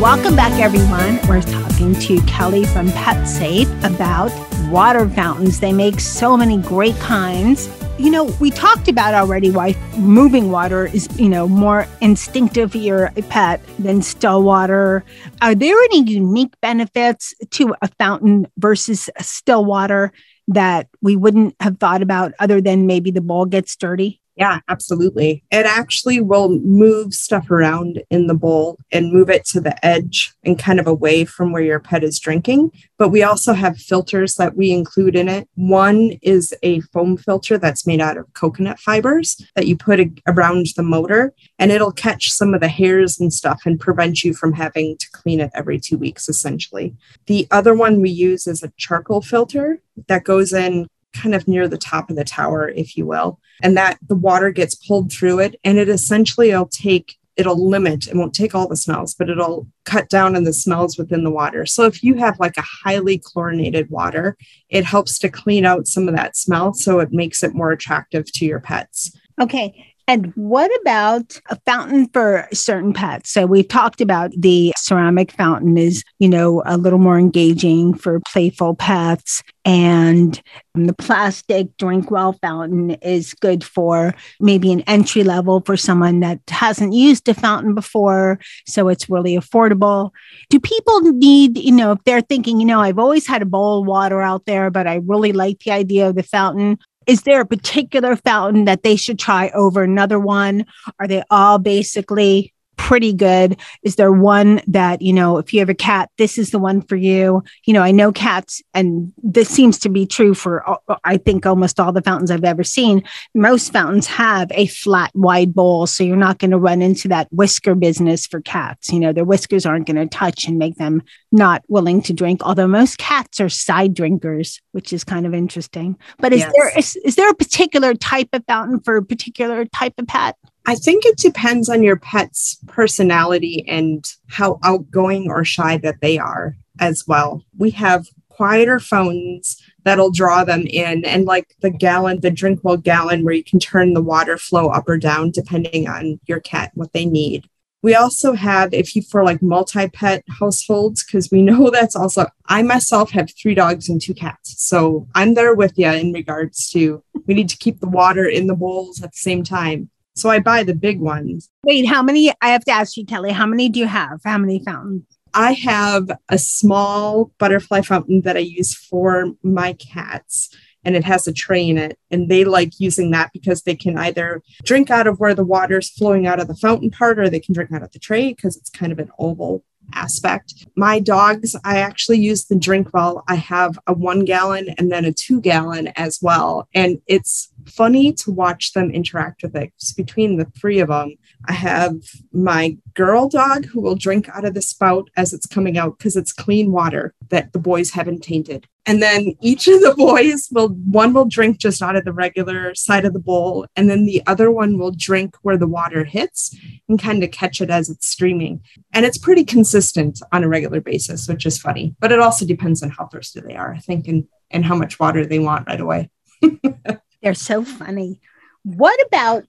Welcome 0.00 0.34
back, 0.34 0.58
everyone. 0.60 1.20
We're 1.28 1.42
talking 1.42 1.61
to 1.82 2.20
Kelly 2.22 2.64
from 2.64 2.90
Pet 2.92 3.26
Safe 3.26 3.68
about 3.82 4.30
water 4.70 5.08
fountains. 5.08 5.58
They 5.58 5.72
make 5.72 5.98
so 5.98 6.36
many 6.36 6.56
great 6.58 6.94
kinds. 7.00 7.68
You 7.98 8.10
know, 8.12 8.24
we 8.40 8.50
talked 8.50 8.86
about 8.86 9.14
already 9.14 9.50
why 9.50 9.74
moving 9.98 10.52
water 10.52 10.86
is, 10.86 11.08
you 11.18 11.28
know, 11.28 11.48
more 11.48 11.88
instinctive 12.00 12.70
for 12.72 12.78
your 12.78 13.10
pet 13.28 13.60
than 13.80 14.00
still 14.00 14.44
water. 14.44 15.04
Are 15.40 15.56
there 15.56 15.76
any 15.84 16.04
unique 16.04 16.54
benefits 16.62 17.34
to 17.50 17.74
a 17.82 17.88
fountain 17.98 18.46
versus 18.56 19.10
a 19.16 19.24
still 19.24 19.64
water 19.64 20.12
that 20.48 20.88
we 21.00 21.16
wouldn't 21.16 21.56
have 21.60 21.78
thought 21.78 22.00
about 22.00 22.32
other 22.38 22.60
than 22.60 22.86
maybe 22.86 23.10
the 23.10 23.20
bowl 23.20 23.44
gets 23.44 23.74
dirty? 23.74 24.21
Yeah, 24.36 24.60
absolutely. 24.68 25.44
It 25.50 25.66
actually 25.66 26.20
will 26.20 26.48
move 26.60 27.12
stuff 27.12 27.50
around 27.50 28.02
in 28.08 28.28
the 28.28 28.34
bowl 28.34 28.78
and 28.90 29.12
move 29.12 29.28
it 29.28 29.44
to 29.46 29.60
the 29.60 29.84
edge 29.84 30.32
and 30.42 30.58
kind 30.58 30.80
of 30.80 30.86
away 30.86 31.26
from 31.26 31.52
where 31.52 31.62
your 31.62 31.80
pet 31.80 32.02
is 32.02 32.18
drinking. 32.18 32.72
But 32.96 33.10
we 33.10 33.22
also 33.22 33.52
have 33.52 33.76
filters 33.76 34.36
that 34.36 34.56
we 34.56 34.70
include 34.70 35.16
in 35.16 35.28
it. 35.28 35.48
One 35.56 36.12
is 36.22 36.54
a 36.62 36.80
foam 36.80 37.18
filter 37.18 37.58
that's 37.58 37.86
made 37.86 38.00
out 38.00 38.16
of 38.16 38.32
coconut 38.32 38.78
fibers 38.78 39.38
that 39.54 39.66
you 39.66 39.76
put 39.76 40.00
around 40.26 40.66
the 40.76 40.82
motor, 40.82 41.34
and 41.58 41.70
it'll 41.70 41.92
catch 41.92 42.30
some 42.30 42.54
of 42.54 42.60
the 42.60 42.68
hairs 42.68 43.20
and 43.20 43.34
stuff 43.34 43.62
and 43.66 43.78
prevent 43.78 44.24
you 44.24 44.32
from 44.32 44.54
having 44.54 44.96
to 44.96 45.06
clean 45.12 45.40
it 45.40 45.50
every 45.54 45.78
two 45.78 45.98
weeks, 45.98 46.28
essentially. 46.28 46.94
The 47.26 47.46
other 47.50 47.74
one 47.74 48.00
we 48.00 48.10
use 48.10 48.46
is 48.46 48.62
a 48.62 48.72
charcoal 48.78 49.20
filter 49.20 49.80
that 50.08 50.24
goes 50.24 50.54
in 50.54 50.86
kind 51.12 51.34
of 51.34 51.46
near 51.48 51.68
the 51.68 51.78
top 51.78 52.10
of 52.10 52.16
the 52.16 52.24
tower, 52.24 52.68
if 52.68 52.96
you 52.96 53.06
will, 53.06 53.40
and 53.62 53.76
that 53.76 53.98
the 54.06 54.14
water 54.14 54.50
gets 54.50 54.74
pulled 54.74 55.12
through 55.12 55.40
it. 55.40 55.56
And 55.64 55.78
it 55.78 55.88
essentially 55.88 56.50
will 56.50 56.66
take, 56.66 57.16
it'll 57.36 57.68
limit, 57.68 58.06
it 58.06 58.16
won't 58.16 58.34
take 58.34 58.54
all 58.54 58.68
the 58.68 58.76
smells, 58.76 59.14
but 59.14 59.28
it'll 59.28 59.66
cut 59.84 60.08
down 60.08 60.36
on 60.36 60.44
the 60.44 60.52
smells 60.52 60.98
within 60.98 61.24
the 61.24 61.30
water. 61.30 61.66
So 61.66 61.86
if 61.86 62.02
you 62.02 62.14
have 62.14 62.38
like 62.40 62.56
a 62.56 62.64
highly 62.84 63.18
chlorinated 63.18 63.90
water, 63.90 64.36
it 64.68 64.84
helps 64.84 65.18
to 65.20 65.28
clean 65.28 65.64
out 65.64 65.86
some 65.86 66.08
of 66.08 66.16
that 66.16 66.36
smell. 66.36 66.74
So 66.74 67.00
it 67.00 67.12
makes 67.12 67.42
it 67.42 67.54
more 67.54 67.72
attractive 67.72 68.30
to 68.32 68.44
your 68.44 68.60
pets. 68.60 69.16
Okay. 69.40 69.91
And 70.08 70.32
what 70.34 70.70
about 70.80 71.38
a 71.48 71.58
fountain 71.64 72.08
for 72.08 72.48
certain 72.52 72.92
pets? 72.92 73.30
So 73.30 73.46
we've 73.46 73.68
talked 73.68 74.00
about 74.00 74.32
the 74.36 74.72
ceramic 74.76 75.32
fountain 75.32 75.78
is, 75.78 76.02
you 76.18 76.28
know, 76.28 76.62
a 76.66 76.76
little 76.76 76.98
more 76.98 77.18
engaging 77.18 77.94
for 77.94 78.20
playful 78.32 78.74
pets. 78.74 79.42
And 79.64 80.42
the 80.74 80.92
plastic 80.92 81.76
Drinkwell 81.76 82.40
fountain 82.40 82.92
is 83.02 83.32
good 83.34 83.62
for 83.62 84.12
maybe 84.40 84.72
an 84.72 84.80
entry 84.82 85.22
level 85.22 85.60
for 85.64 85.76
someone 85.76 86.18
that 86.20 86.40
hasn't 86.48 86.94
used 86.94 87.28
a 87.28 87.34
fountain 87.34 87.74
before. 87.74 88.40
So 88.66 88.88
it's 88.88 89.08
really 89.08 89.36
affordable. 89.36 90.10
Do 90.50 90.58
people 90.58 91.00
need, 91.12 91.58
you 91.58 91.72
know, 91.72 91.92
if 91.92 92.02
they're 92.04 92.22
thinking, 92.22 92.58
you 92.58 92.66
know, 92.66 92.80
I've 92.80 92.98
always 92.98 93.26
had 93.26 93.42
a 93.42 93.46
bowl 93.46 93.82
of 93.82 93.86
water 93.86 94.20
out 94.20 94.46
there, 94.46 94.70
but 94.70 94.88
I 94.88 94.96
really 95.04 95.32
like 95.32 95.60
the 95.60 95.70
idea 95.70 96.08
of 96.08 96.16
the 96.16 96.24
fountain. 96.24 96.78
Is 97.06 97.22
there 97.22 97.40
a 97.40 97.46
particular 97.46 98.16
fountain 98.16 98.64
that 98.64 98.82
they 98.82 98.96
should 98.96 99.18
try 99.18 99.50
over 99.50 99.82
another 99.82 100.18
one? 100.18 100.66
Are 100.98 101.08
they 101.08 101.22
all 101.30 101.58
basically 101.58 102.52
pretty 102.82 103.12
good? 103.12 103.56
Is 103.84 103.94
there 103.94 104.10
one 104.10 104.60
that, 104.66 105.00
you 105.00 105.12
know, 105.12 105.38
if 105.38 105.54
you 105.54 105.60
have 105.60 105.68
a 105.68 105.74
cat, 105.74 106.10
this 106.18 106.36
is 106.36 106.50
the 106.50 106.58
one 106.58 106.82
for 106.82 106.96
you? 106.96 107.44
You 107.64 107.74
know, 107.74 107.80
I 107.80 107.92
know 107.92 108.10
cats, 108.10 108.60
and 108.74 109.12
this 109.22 109.48
seems 109.48 109.78
to 109.78 109.88
be 109.88 110.04
true 110.04 110.34
for, 110.34 110.78
I 111.04 111.16
think, 111.16 111.46
almost 111.46 111.78
all 111.78 111.92
the 111.92 112.02
fountains 112.02 112.32
I've 112.32 112.42
ever 112.42 112.64
seen. 112.64 113.04
Most 113.36 113.72
fountains 113.72 114.08
have 114.08 114.50
a 114.50 114.66
flat, 114.66 115.12
wide 115.14 115.54
bowl. 115.54 115.86
So 115.86 116.02
you're 116.02 116.16
not 116.16 116.40
going 116.40 116.50
to 116.50 116.58
run 116.58 116.82
into 116.82 117.06
that 117.06 117.28
whisker 117.30 117.76
business 117.76 118.26
for 118.26 118.40
cats. 118.40 118.92
You 118.92 118.98
know, 118.98 119.12
their 119.12 119.24
whiskers 119.24 119.64
aren't 119.64 119.86
going 119.86 119.96
to 119.96 120.08
touch 120.08 120.48
and 120.48 120.58
make 120.58 120.74
them 120.74 121.02
not 121.30 121.62
willing 121.68 122.02
to 122.02 122.12
drink, 122.12 122.42
although 122.44 122.66
most 122.66 122.98
cats 122.98 123.40
are 123.40 123.48
side 123.48 123.94
drinkers, 123.94 124.60
which 124.72 124.92
is 124.92 125.04
kind 125.04 125.24
of 125.24 125.34
interesting. 125.34 125.96
But 126.18 126.32
is 126.32 126.40
yes. 126.40 126.52
there 126.52 126.78
is, 126.78 126.96
is 126.96 127.14
there 127.14 127.30
a 127.30 127.34
particular 127.34 127.94
type 127.94 128.30
of 128.32 128.42
fountain 128.48 128.80
for 128.80 128.96
a 128.96 129.04
particular 129.04 129.66
type 129.66 129.94
of 129.98 130.08
pet? 130.08 130.36
I 130.64 130.76
think 130.76 131.04
it 131.04 131.16
depends 131.16 131.68
on 131.68 131.82
your 131.82 131.96
pet's 131.96 132.58
personality 132.68 133.64
and 133.68 134.08
how 134.28 134.60
outgoing 134.62 135.28
or 135.28 135.44
shy 135.44 135.76
that 135.78 136.00
they 136.00 136.18
are 136.18 136.56
as 136.78 137.04
well. 137.06 137.42
We 137.58 137.70
have 137.70 138.06
quieter 138.28 138.80
fountains 138.80 139.60
that'll 139.84 140.10
draw 140.10 140.44
them 140.44 140.66
in 140.66 141.04
and 141.04 141.26
like 141.26 141.54
the 141.60 141.70
gallon 141.70 142.20
the 142.20 142.30
Drinkwell 142.30 142.82
gallon 142.82 143.24
where 143.24 143.34
you 143.34 143.44
can 143.44 143.58
turn 143.58 143.92
the 143.92 144.02
water 144.02 144.38
flow 144.38 144.68
up 144.68 144.88
or 144.88 144.96
down 144.96 145.30
depending 145.30 145.86
on 145.86 146.18
your 146.26 146.40
cat 146.40 146.70
what 146.74 146.92
they 146.92 147.04
need 147.04 147.46
we 147.82 147.94
also 147.94 148.32
have 148.32 148.72
if 148.72 148.96
you 148.96 149.02
for 149.02 149.22
like 149.22 149.42
multi-pet 149.42 150.24
households 150.28 151.04
because 151.04 151.30
we 151.30 151.42
know 151.48 151.68
that's 151.70 151.94
also 151.94 152.26
i 152.46 152.62
myself 152.62 153.10
have 153.10 153.30
three 153.40 153.54
dogs 153.54 153.88
and 153.88 154.00
two 154.00 154.14
cats 154.14 154.54
so 154.62 155.06
i'm 155.14 155.34
there 155.34 155.54
with 155.54 155.74
you 155.76 155.88
in 155.88 156.12
regards 156.12 156.70
to 156.70 157.02
we 157.26 157.34
need 157.34 157.48
to 157.48 157.58
keep 157.58 157.80
the 157.80 157.88
water 157.88 158.24
in 158.24 158.46
the 158.46 158.56
bowls 158.56 159.02
at 159.02 159.12
the 159.12 159.18
same 159.18 159.42
time 159.44 159.90
so 160.14 160.28
I 160.28 160.40
buy 160.40 160.62
the 160.62 160.74
big 160.74 161.00
ones. 161.00 161.50
Wait, 161.64 161.86
how 161.86 162.02
many? 162.02 162.32
I 162.40 162.48
have 162.48 162.64
to 162.66 162.72
ask 162.72 162.96
you, 162.96 163.04
Kelly, 163.04 163.32
how 163.32 163.46
many 163.46 163.68
do 163.68 163.80
you 163.80 163.86
have? 163.86 164.20
How 164.24 164.38
many 164.38 164.62
fountains? 164.64 165.04
I 165.34 165.52
have 165.52 166.10
a 166.28 166.38
small 166.38 167.32
butterfly 167.38 167.80
fountain 167.82 168.20
that 168.22 168.36
I 168.36 168.40
use 168.40 168.74
for 168.74 169.32
my 169.42 169.72
cats, 169.74 170.54
and 170.84 170.94
it 170.94 171.04
has 171.04 171.26
a 171.26 171.32
tray 171.32 171.66
in 171.66 171.78
it. 171.78 171.98
And 172.10 172.28
they 172.28 172.44
like 172.44 172.78
using 172.78 173.10
that 173.12 173.30
because 173.32 173.62
they 173.62 173.74
can 173.74 173.96
either 173.96 174.42
drink 174.64 174.90
out 174.90 175.06
of 175.06 175.18
where 175.18 175.34
the 175.34 175.44
water's 175.44 175.88
flowing 175.88 176.26
out 176.26 176.40
of 176.40 176.48
the 176.48 176.56
fountain 176.56 176.90
part, 176.90 177.18
or 177.18 177.30
they 177.30 177.40
can 177.40 177.54
drink 177.54 177.72
out 177.72 177.82
of 177.82 177.92
the 177.92 177.98
tray 177.98 178.34
because 178.34 178.56
it's 178.56 178.70
kind 178.70 178.92
of 178.92 178.98
an 178.98 179.10
oval 179.18 179.64
aspect. 179.94 180.66
My 180.76 181.00
dogs, 181.00 181.56
I 181.64 181.78
actually 181.78 182.18
use 182.18 182.44
the 182.44 182.54
Drinkwell. 182.54 183.22
I 183.28 183.36
have 183.36 183.78
a 183.86 183.92
one 183.92 184.24
gallon 184.24 184.74
and 184.78 184.90
then 184.90 185.04
a 185.04 185.12
two 185.12 185.40
gallon 185.40 185.88
as 185.96 186.18
well. 186.22 186.68
And 186.74 187.00
it's 187.06 187.51
funny 187.66 188.12
to 188.12 188.30
watch 188.30 188.72
them 188.72 188.90
interact 188.90 189.42
with 189.42 189.56
it. 189.56 189.72
Between 189.96 190.36
the 190.36 190.44
three 190.44 190.80
of 190.80 190.88
them, 190.88 191.16
I 191.46 191.52
have 191.52 191.94
my 192.32 192.76
girl 192.94 193.28
dog 193.28 193.66
who 193.66 193.80
will 193.80 193.96
drink 193.96 194.28
out 194.28 194.44
of 194.44 194.54
the 194.54 194.62
spout 194.62 195.08
as 195.16 195.32
it's 195.32 195.46
coming 195.46 195.78
out 195.78 195.98
because 195.98 196.16
it's 196.16 196.32
clean 196.32 196.72
water 196.72 197.14
that 197.28 197.52
the 197.52 197.58
boys 197.58 197.90
haven't 197.90 198.22
tainted. 198.22 198.66
And 198.84 199.00
then 199.02 199.36
each 199.40 199.68
of 199.68 199.80
the 199.80 199.94
boys 199.96 200.48
will, 200.50 200.68
one 200.68 201.12
will 201.12 201.24
drink 201.24 201.58
just 201.58 201.82
out 201.82 201.96
of 201.96 202.04
the 202.04 202.12
regular 202.12 202.74
side 202.74 203.04
of 203.04 203.12
the 203.12 203.18
bowl, 203.18 203.66
and 203.76 203.88
then 203.88 204.06
the 204.06 204.22
other 204.26 204.50
one 204.50 204.78
will 204.78 204.92
drink 204.92 205.36
where 205.42 205.56
the 205.56 205.66
water 205.66 206.04
hits 206.04 206.56
and 206.88 207.00
kind 207.00 207.22
of 207.22 207.30
catch 207.30 207.60
it 207.60 207.70
as 207.70 207.88
it's 207.88 208.06
streaming. 208.06 208.62
And 208.92 209.06
it's 209.06 209.18
pretty 209.18 209.44
consistent 209.44 210.20
on 210.32 210.44
a 210.44 210.48
regular 210.48 210.80
basis, 210.80 211.28
which 211.28 211.46
is 211.46 211.58
funny. 211.58 211.94
But 212.00 212.12
it 212.12 212.20
also 212.20 212.44
depends 212.44 212.82
on 212.82 212.90
how 212.90 213.06
thirsty 213.06 213.40
they 213.40 213.54
are, 213.54 213.72
I 213.72 213.78
think, 213.78 214.08
and, 214.08 214.26
and 214.50 214.64
how 214.64 214.74
much 214.74 214.98
water 214.98 215.24
they 215.24 215.38
want 215.38 215.68
right 215.68 215.80
away. 215.80 216.10
They're 217.22 217.34
so 217.34 217.64
funny. 217.64 218.20
What 218.64 218.98
about 219.06 219.44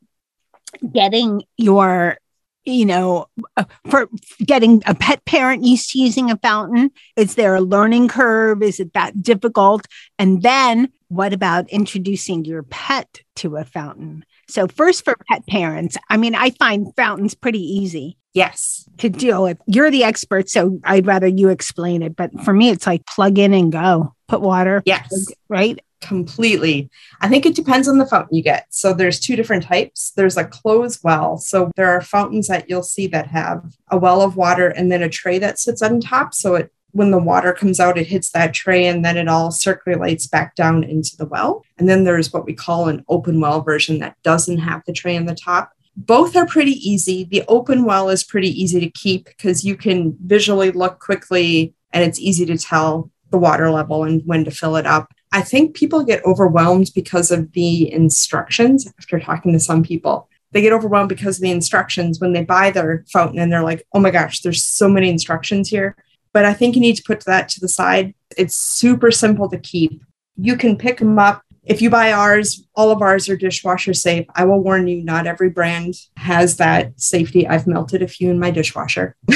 getting 0.91 1.43
your 1.57 2.17
you 2.65 2.85
know, 2.85 3.27
uh, 3.57 3.65
for 3.89 4.09
getting 4.39 4.81
a 4.85 4.95
pet 4.95 5.25
parent 5.25 5.63
used 5.63 5.91
to 5.91 5.99
using 5.99 6.31
a 6.31 6.37
fountain? 6.37 6.91
Is 7.15 7.35
there 7.35 7.55
a 7.55 7.61
learning 7.61 8.07
curve? 8.07 8.63
Is 8.63 8.79
it 8.79 8.93
that 8.93 9.21
difficult? 9.21 9.85
And 10.17 10.41
then 10.41 10.91
what 11.09 11.33
about 11.33 11.69
introducing 11.69 12.45
your 12.45 12.63
pet 12.63 13.21
to 13.37 13.57
a 13.57 13.65
fountain? 13.65 14.25
So, 14.47 14.67
first 14.67 15.03
for 15.03 15.15
pet 15.29 15.45
parents, 15.47 15.97
I 16.09 16.17
mean, 16.17 16.35
I 16.35 16.51
find 16.51 16.95
fountains 16.95 17.35
pretty 17.35 17.61
easy. 17.61 18.17
Yes. 18.33 18.87
To 18.97 19.09
deal 19.09 19.43
with. 19.43 19.59
You're 19.67 19.91
the 19.91 20.03
expert, 20.03 20.49
so 20.49 20.79
I'd 20.83 21.05
rather 21.05 21.27
you 21.27 21.49
explain 21.49 22.01
it. 22.01 22.15
But 22.15 22.31
for 22.43 22.53
me, 22.53 22.69
it's 22.69 22.87
like 22.87 23.05
plug 23.05 23.37
in 23.37 23.53
and 23.53 23.71
go, 23.71 24.15
put 24.27 24.41
water. 24.41 24.81
Yes. 24.85 25.07
Plug, 25.09 25.37
right 25.49 25.79
completely. 26.03 26.89
I 27.21 27.27
think 27.27 27.45
it 27.45 27.55
depends 27.55 27.87
on 27.87 27.97
the 27.97 28.05
fountain 28.05 28.35
you 28.35 28.43
get. 28.43 28.67
So 28.69 28.93
there's 28.93 29.19
two 29.19 29.35
different 29.35 29.63
types. 29.63 30.11
There's 30.15 30.37
a 30.37 30.45
closed 30.45 30.99
well. 31.03 31.37
So 31.37 31.71
there 31.75 31.89
are 31.89 32.01
fountains 32.01 32.47
that 32.47 32.69
you'll 32.69 32.83
see 32.83 33.07
that 33.07 33.27
have 33.27 33.75
a 33.89 33.97
well 33.97 34.21
of 34.21 34.35
water 34.35 34.67
and 34.67 34.91
then 34.91 35.01
a 35.01 35.09
tray 35.09 35.39
that 35.39 35.59
sits 35.59 35.81
on 35.81 35.99
top. 35.99 36.33
So 36.33 36.55
it 36.55 36.71
when 36.93 37.09
the 37.09 37.17
water 37.17 37.53
comes 37.53 37.79
out, 37.79 37.97
it 37.97 38.07
hits 38.07 38.29
that 38.31 38.53
tray 38.53 38.85
and 38.85 39.03
then 39.03 39.17
it 39.17 39.27
all 39.27 39.51
circulates 39.51 40.27
back 40.27 40.55
down 40.55 40.83
into 40.83 41.17
the 41.17 41.25
well. 41.25 41.65
And 41.77 41.89
then 41.89 42.03
there's 42.03 42.31
what 42.31 42.45
we 42.45 42.53
call 42.53 42.87
an 42.87 43.03
open 43.09 43.41
well 43.41 43.61
version 43.61 43.99
that 43.99 44.15
doesn't 44.23 44.59
have 44.59 44.83
the 44.85 44.93
tray 44.93 45.17
on 45.17 45.25
the 45.25 45.35
top. 45.35 45.71
Both 45.97 46.35
are 46.35 46.45
pretty 46.45 46.71
easy. 46.71 47.23
The 47.23 47.43
open 47.47 47.83
well 47.83 48.09
is 48.09 48.23
pretty 48.23 48.49
easy 48.49 48.79
to 48.79 48.89
keep 48.89 49.25
because 49.25 49.63
you 49.63 49.75
can 49.75 50.15
visually 50.23 50.71
look 50.71 50.99
quickly 50.99 51.73
and 51.91 52.03
it's 52.03 52.19
easy 52.19 52.45
to 52.45 52.57
tell 52.57 53.11
the 53.31 53.37
water 53.39 53.71
level 53.71 54.03
and 54.03 54.21
when 54.25 54.45
to 54.45 54.51
fill 54.51 54.75
it 54.75 54.85
up. 54.85 55.11
I 55.33 55.41
think 55.41 55.75
people 55.75 56.03
get 56.03 56.23
overwhelmed 56.25 56.91
because 56.93 57.31
of 57.31 57.51
the 57.53 57.91
instructions 57.91 58.87
after 58.99 59.19
talking 59.19 59.51
to 59.53 59.59
some 59.59 59.83
people. 59.83 60.29
They 60.51 60.61
get 60.61 60.73
overwhelmed 60.73 61.09
because 61.09 61.37
of 61.37 61.41
the 61.41 61.51
instructions 61.51 62.19
when 62.19 62.33
they 62.33 62.43
buy 62.43 62.69
their 62.69 63.03
fountain 63.11 63.39
and 63.39 63.51
they're 63.51 63.63
like, 63.63 63.83
oh 63.93 63.99
my 63.99 64.11
gosh, 64.11 64.41
there's 64.41 64.63
so 64.63 64.87
many 64.87 65.09
instructions 65.09 65.69
here. 65.69 65.95
But 66.33 66.45
I 66.45 66.53
think 66.53 66.75
you 66.75 66.81
need 66.81 66.97
to 66.97 67.03
put 67.03 67.25
that 67.25 67.49
to 67.49 67.59
the 67.59 67.67
side. 67.67 68.13
It's 68.37 68.55
super 68.55 69.09
simple 69.09 69.49
to 69.49 69.57
keep. 69.57 70.03
You 70.37 70.55
can 70.55 70.77
pick 70.77 70.99
them 70.99 71.17
up 71.17 71.41
if 71.63 71.81
you 71.81 71.89
buy 71.89 72.11
ours, 72.11 72.67
all 72.75 72.91
of 72.91 73.01
ours 73.01 73.29
are 73.29 73.35
dishwasher 73.35 73.93
safe. 73.93 74.25
I 74.35 74.45
will 74.45 74.61
warn 74.61 74.87
you, 74.87 75.03
not 75.03 75.27
every 75.27 75.49
brand 75.49 75.95
has 76.17 76.57
that 76.57 76.99
safety. 76.99 77.47
I've 77.47 77.67
melted 77.67 78.01
a 78.01 78.07
few 78.07 78.29
in 78.29 78.39
my 78.39 78.51
dishwasher. 78.51 79.15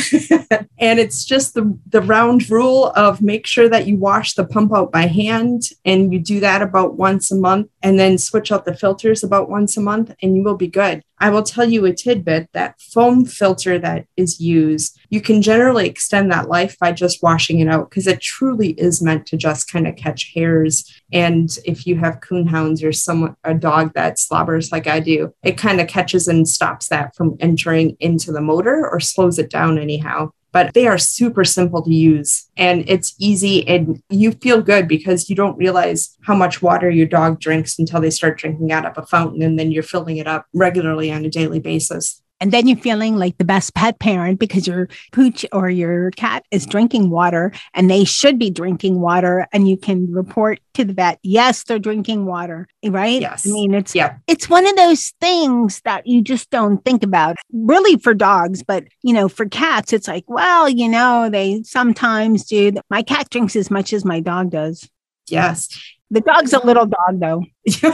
and 0.79 0.99
it's 0.99 1.23
just 1.25 1.53
the, 1.53 1.77
the 1.87 2.01
round 2.01 2.49
rule 2.49 2.91
of 2.95 3.21
make 3.21 3.45
sure 3.45 3.69
that 3.69 3.87
you 3.87 3.97
wash 3.97 4.33
the 4.33 4.45
pump 4.45 4.73
out 4.73 4.91
by 4.91 5.07
hand 5.07 5.63
and 5.85 6.11
you 6.11 6.19
do 6.19 6.39
that 6.39 6.61
about 6.61 6.95
once 6.95 7.31
a 7.31 7.35
month 7.35 7.69
and 7.83 7.99
then 7.99 8.17
switch 8.17 8.51
out 8.51 8.65
the 8.65 8.75
filters 8.75 9.23
about 9.23 9.49
once 9.49 9.77
a 9.77 9.81
month 9.81 10.13
and 10.21 10.35
you 10.35 10.43
will 10.43 10.57
be 10.57 10.67
good. 10.67 11.03
I 11.19 11.29
will 11.29 11.43
tell 11.43 11.65
you 11.65 11.85
a 11.85 11.93
tidbit 11.93 12.49
that 12.53 12.79
foam 12.79 13.25
filter 13.25 13.79
that 13.79 14.05
is 14.17 14.39
used, 14.39 14.99
you 15.09 15.19
can 15.19 15.41
generally 15.41 15.87
extend 15.87 16.31
that 16.31 16.47
life 16.47 16.77
by 16.77 16.91
just 16.91 17.23
washing 17.23 17.59
it 17.59 17.67
out 17.67 17.89
because 17.89 18.05
it 18.05 18.21
truly 18.21 18.71
is 18.71 19.01
meant 19.01 19.25
to 19.27 19.37
just 19.37 19.71
kind 19.71 19.87
of 19.87 19.95
catch 19.95 20.31
hairs. 20.35 20.85
And 21.11 21.49
if 21.65 21.87
you 21.87 21.95
have 21.95 22.19
coonhounds 22.19 22.83
or 22.83 22.91
someone, 22.91 23.26
a 23.43 23.53
dog 23.53 23.93
that 23.93 24.19
slobbers 24.19 24.71
like 24.71 24.87
I 24.87 24.99
do, 24.99 25.33
it 25.43 25.57
kind 25.57 25.81
of 25.81 25.87
catches 25.87 26.27
and 26.27 26.47
stops 26.47 26.89
that 26.89 27.15
from 27.15 27.37
entering 27.39 27.97
into 27.99 28.31
the 28.31 28.41
motor 28.41 28.87
or 28.87 28.99
slows 28.99 29.39
it 29.39 29.49
down 29.49 29.77
anyhow 29.77 30.31
but 30.57 30.73
they 30.73 30.87
are 30.87 30.97
super 30.97 31.43
simple 31.43 31.83
to 31.83 31.93
use 31.93 32.49
and 32.57 32.83
it's 32.87 33.13
easy 33.19 33.67
and 33.67 34.01
you 34.09 34.31
feel 34.31 34.61
good 34.61 34.87
because 34.87 35.29
you 35.29 35.35
don't 35.35 35.57
realize 35.57 36.17
how 36.23 36.33
much 36.35 36.61
water 36.61 36.89
your 36.89 37.05
dog 37.05 37.39
drinks 37.39 37.77
until 37.77 38.01
they 38.01 38.09
start 38.09 38.39
drinking 38.39 38.71
out 38.71 38.85
of 38.85 38.97
a 38.97 39.05
fountain 39.05 39.43
and 39.43 39.59
then 39.59 39.71
you're 39.71 39.83
filling 39.83 40.17
it 40.17 40.25
up 40.25 40.47
regularly 40.53 41.11
on 41.11 41.25
a 41.25 41.29
daily 41.29 41.59
basis. 41.59 42.23
And 42.39 42.51
then 42.51 42.67
you're 42.67 42.77
feeling 42.77 43.17
like 43.17 43.37
the 43.37 43.45
best 43.45 43.73
pet 43.73 43.99
parent 43.99 44.39
because 44.39 44.67
your 44.67 44.89
pooch 45.11 45.45
or 45.51 45.69
your 45.69 46.11
cat 46.11 46.45
is 46.51 46.65
drinking 46.65 47.09
water 47.09 47.51
and 47.73 47.89
they 47.89 48.03
should 48.03 48.37
be 48.37 48.49
drinking 48.49 48.99
water. 48.99 49.47
And 49.51 49.67
you 49.67 49.77
can 49.77 50.11
report 50.11 50.59
to 50.75 50.85
the 50.85 50.93
vet, 50.93 51.19
yes, 51.23 51.63
they're 51.63 51.79
drinking 51.79 52.25
water, 52.25 52.67
right? 52.85 53.19
Yes. 53.21 53.47
I 53.47 53.51
mean, 53.51 53.73
it's, 53.73 53.95
yeah. 53.95 54.17
it's 54.27 54.49
one 54.49 54.67
of 54.67 54.75
those 54.75 55.13
things 55.19 55.81
that 55.81 56.05
you 56.05 56.21
just 56.21 56.49
don't 56.51 56.83
think 56.85 57.03
about 57.03 57.37
really 57.51 57.97
for 57.97 58.13
dogs, 58.13 58.63
but 58.63 58.83
you 59.01 59.13
know, 59.13 59.27
for 59.27 59.47
cats, 59.47 59.91
it's 59.93 60.07
like, 60.07 60.25
well, 60.27 60.69
you 60.69 60.87
know, 60.87 61.29
they 61.29 61.63
sometimes 61.63 62.45
do. 62.45 62.73
My 62.89 63.01
cat 63.01 63.29
drinks 63.29 63.55
as 63.55 63.71
much 63.71 63.93
as 63.93 64.05
my 64.05 64.19
dog 64.19 64.51
does. 64.51 64.87
Yes. 65.27 65.69
The 66.09 66.21
dog's 66.21 66.53
a 66.53 66.65
little 66.65 66.85
dog 66.85 67.19
though. 67.19 67.43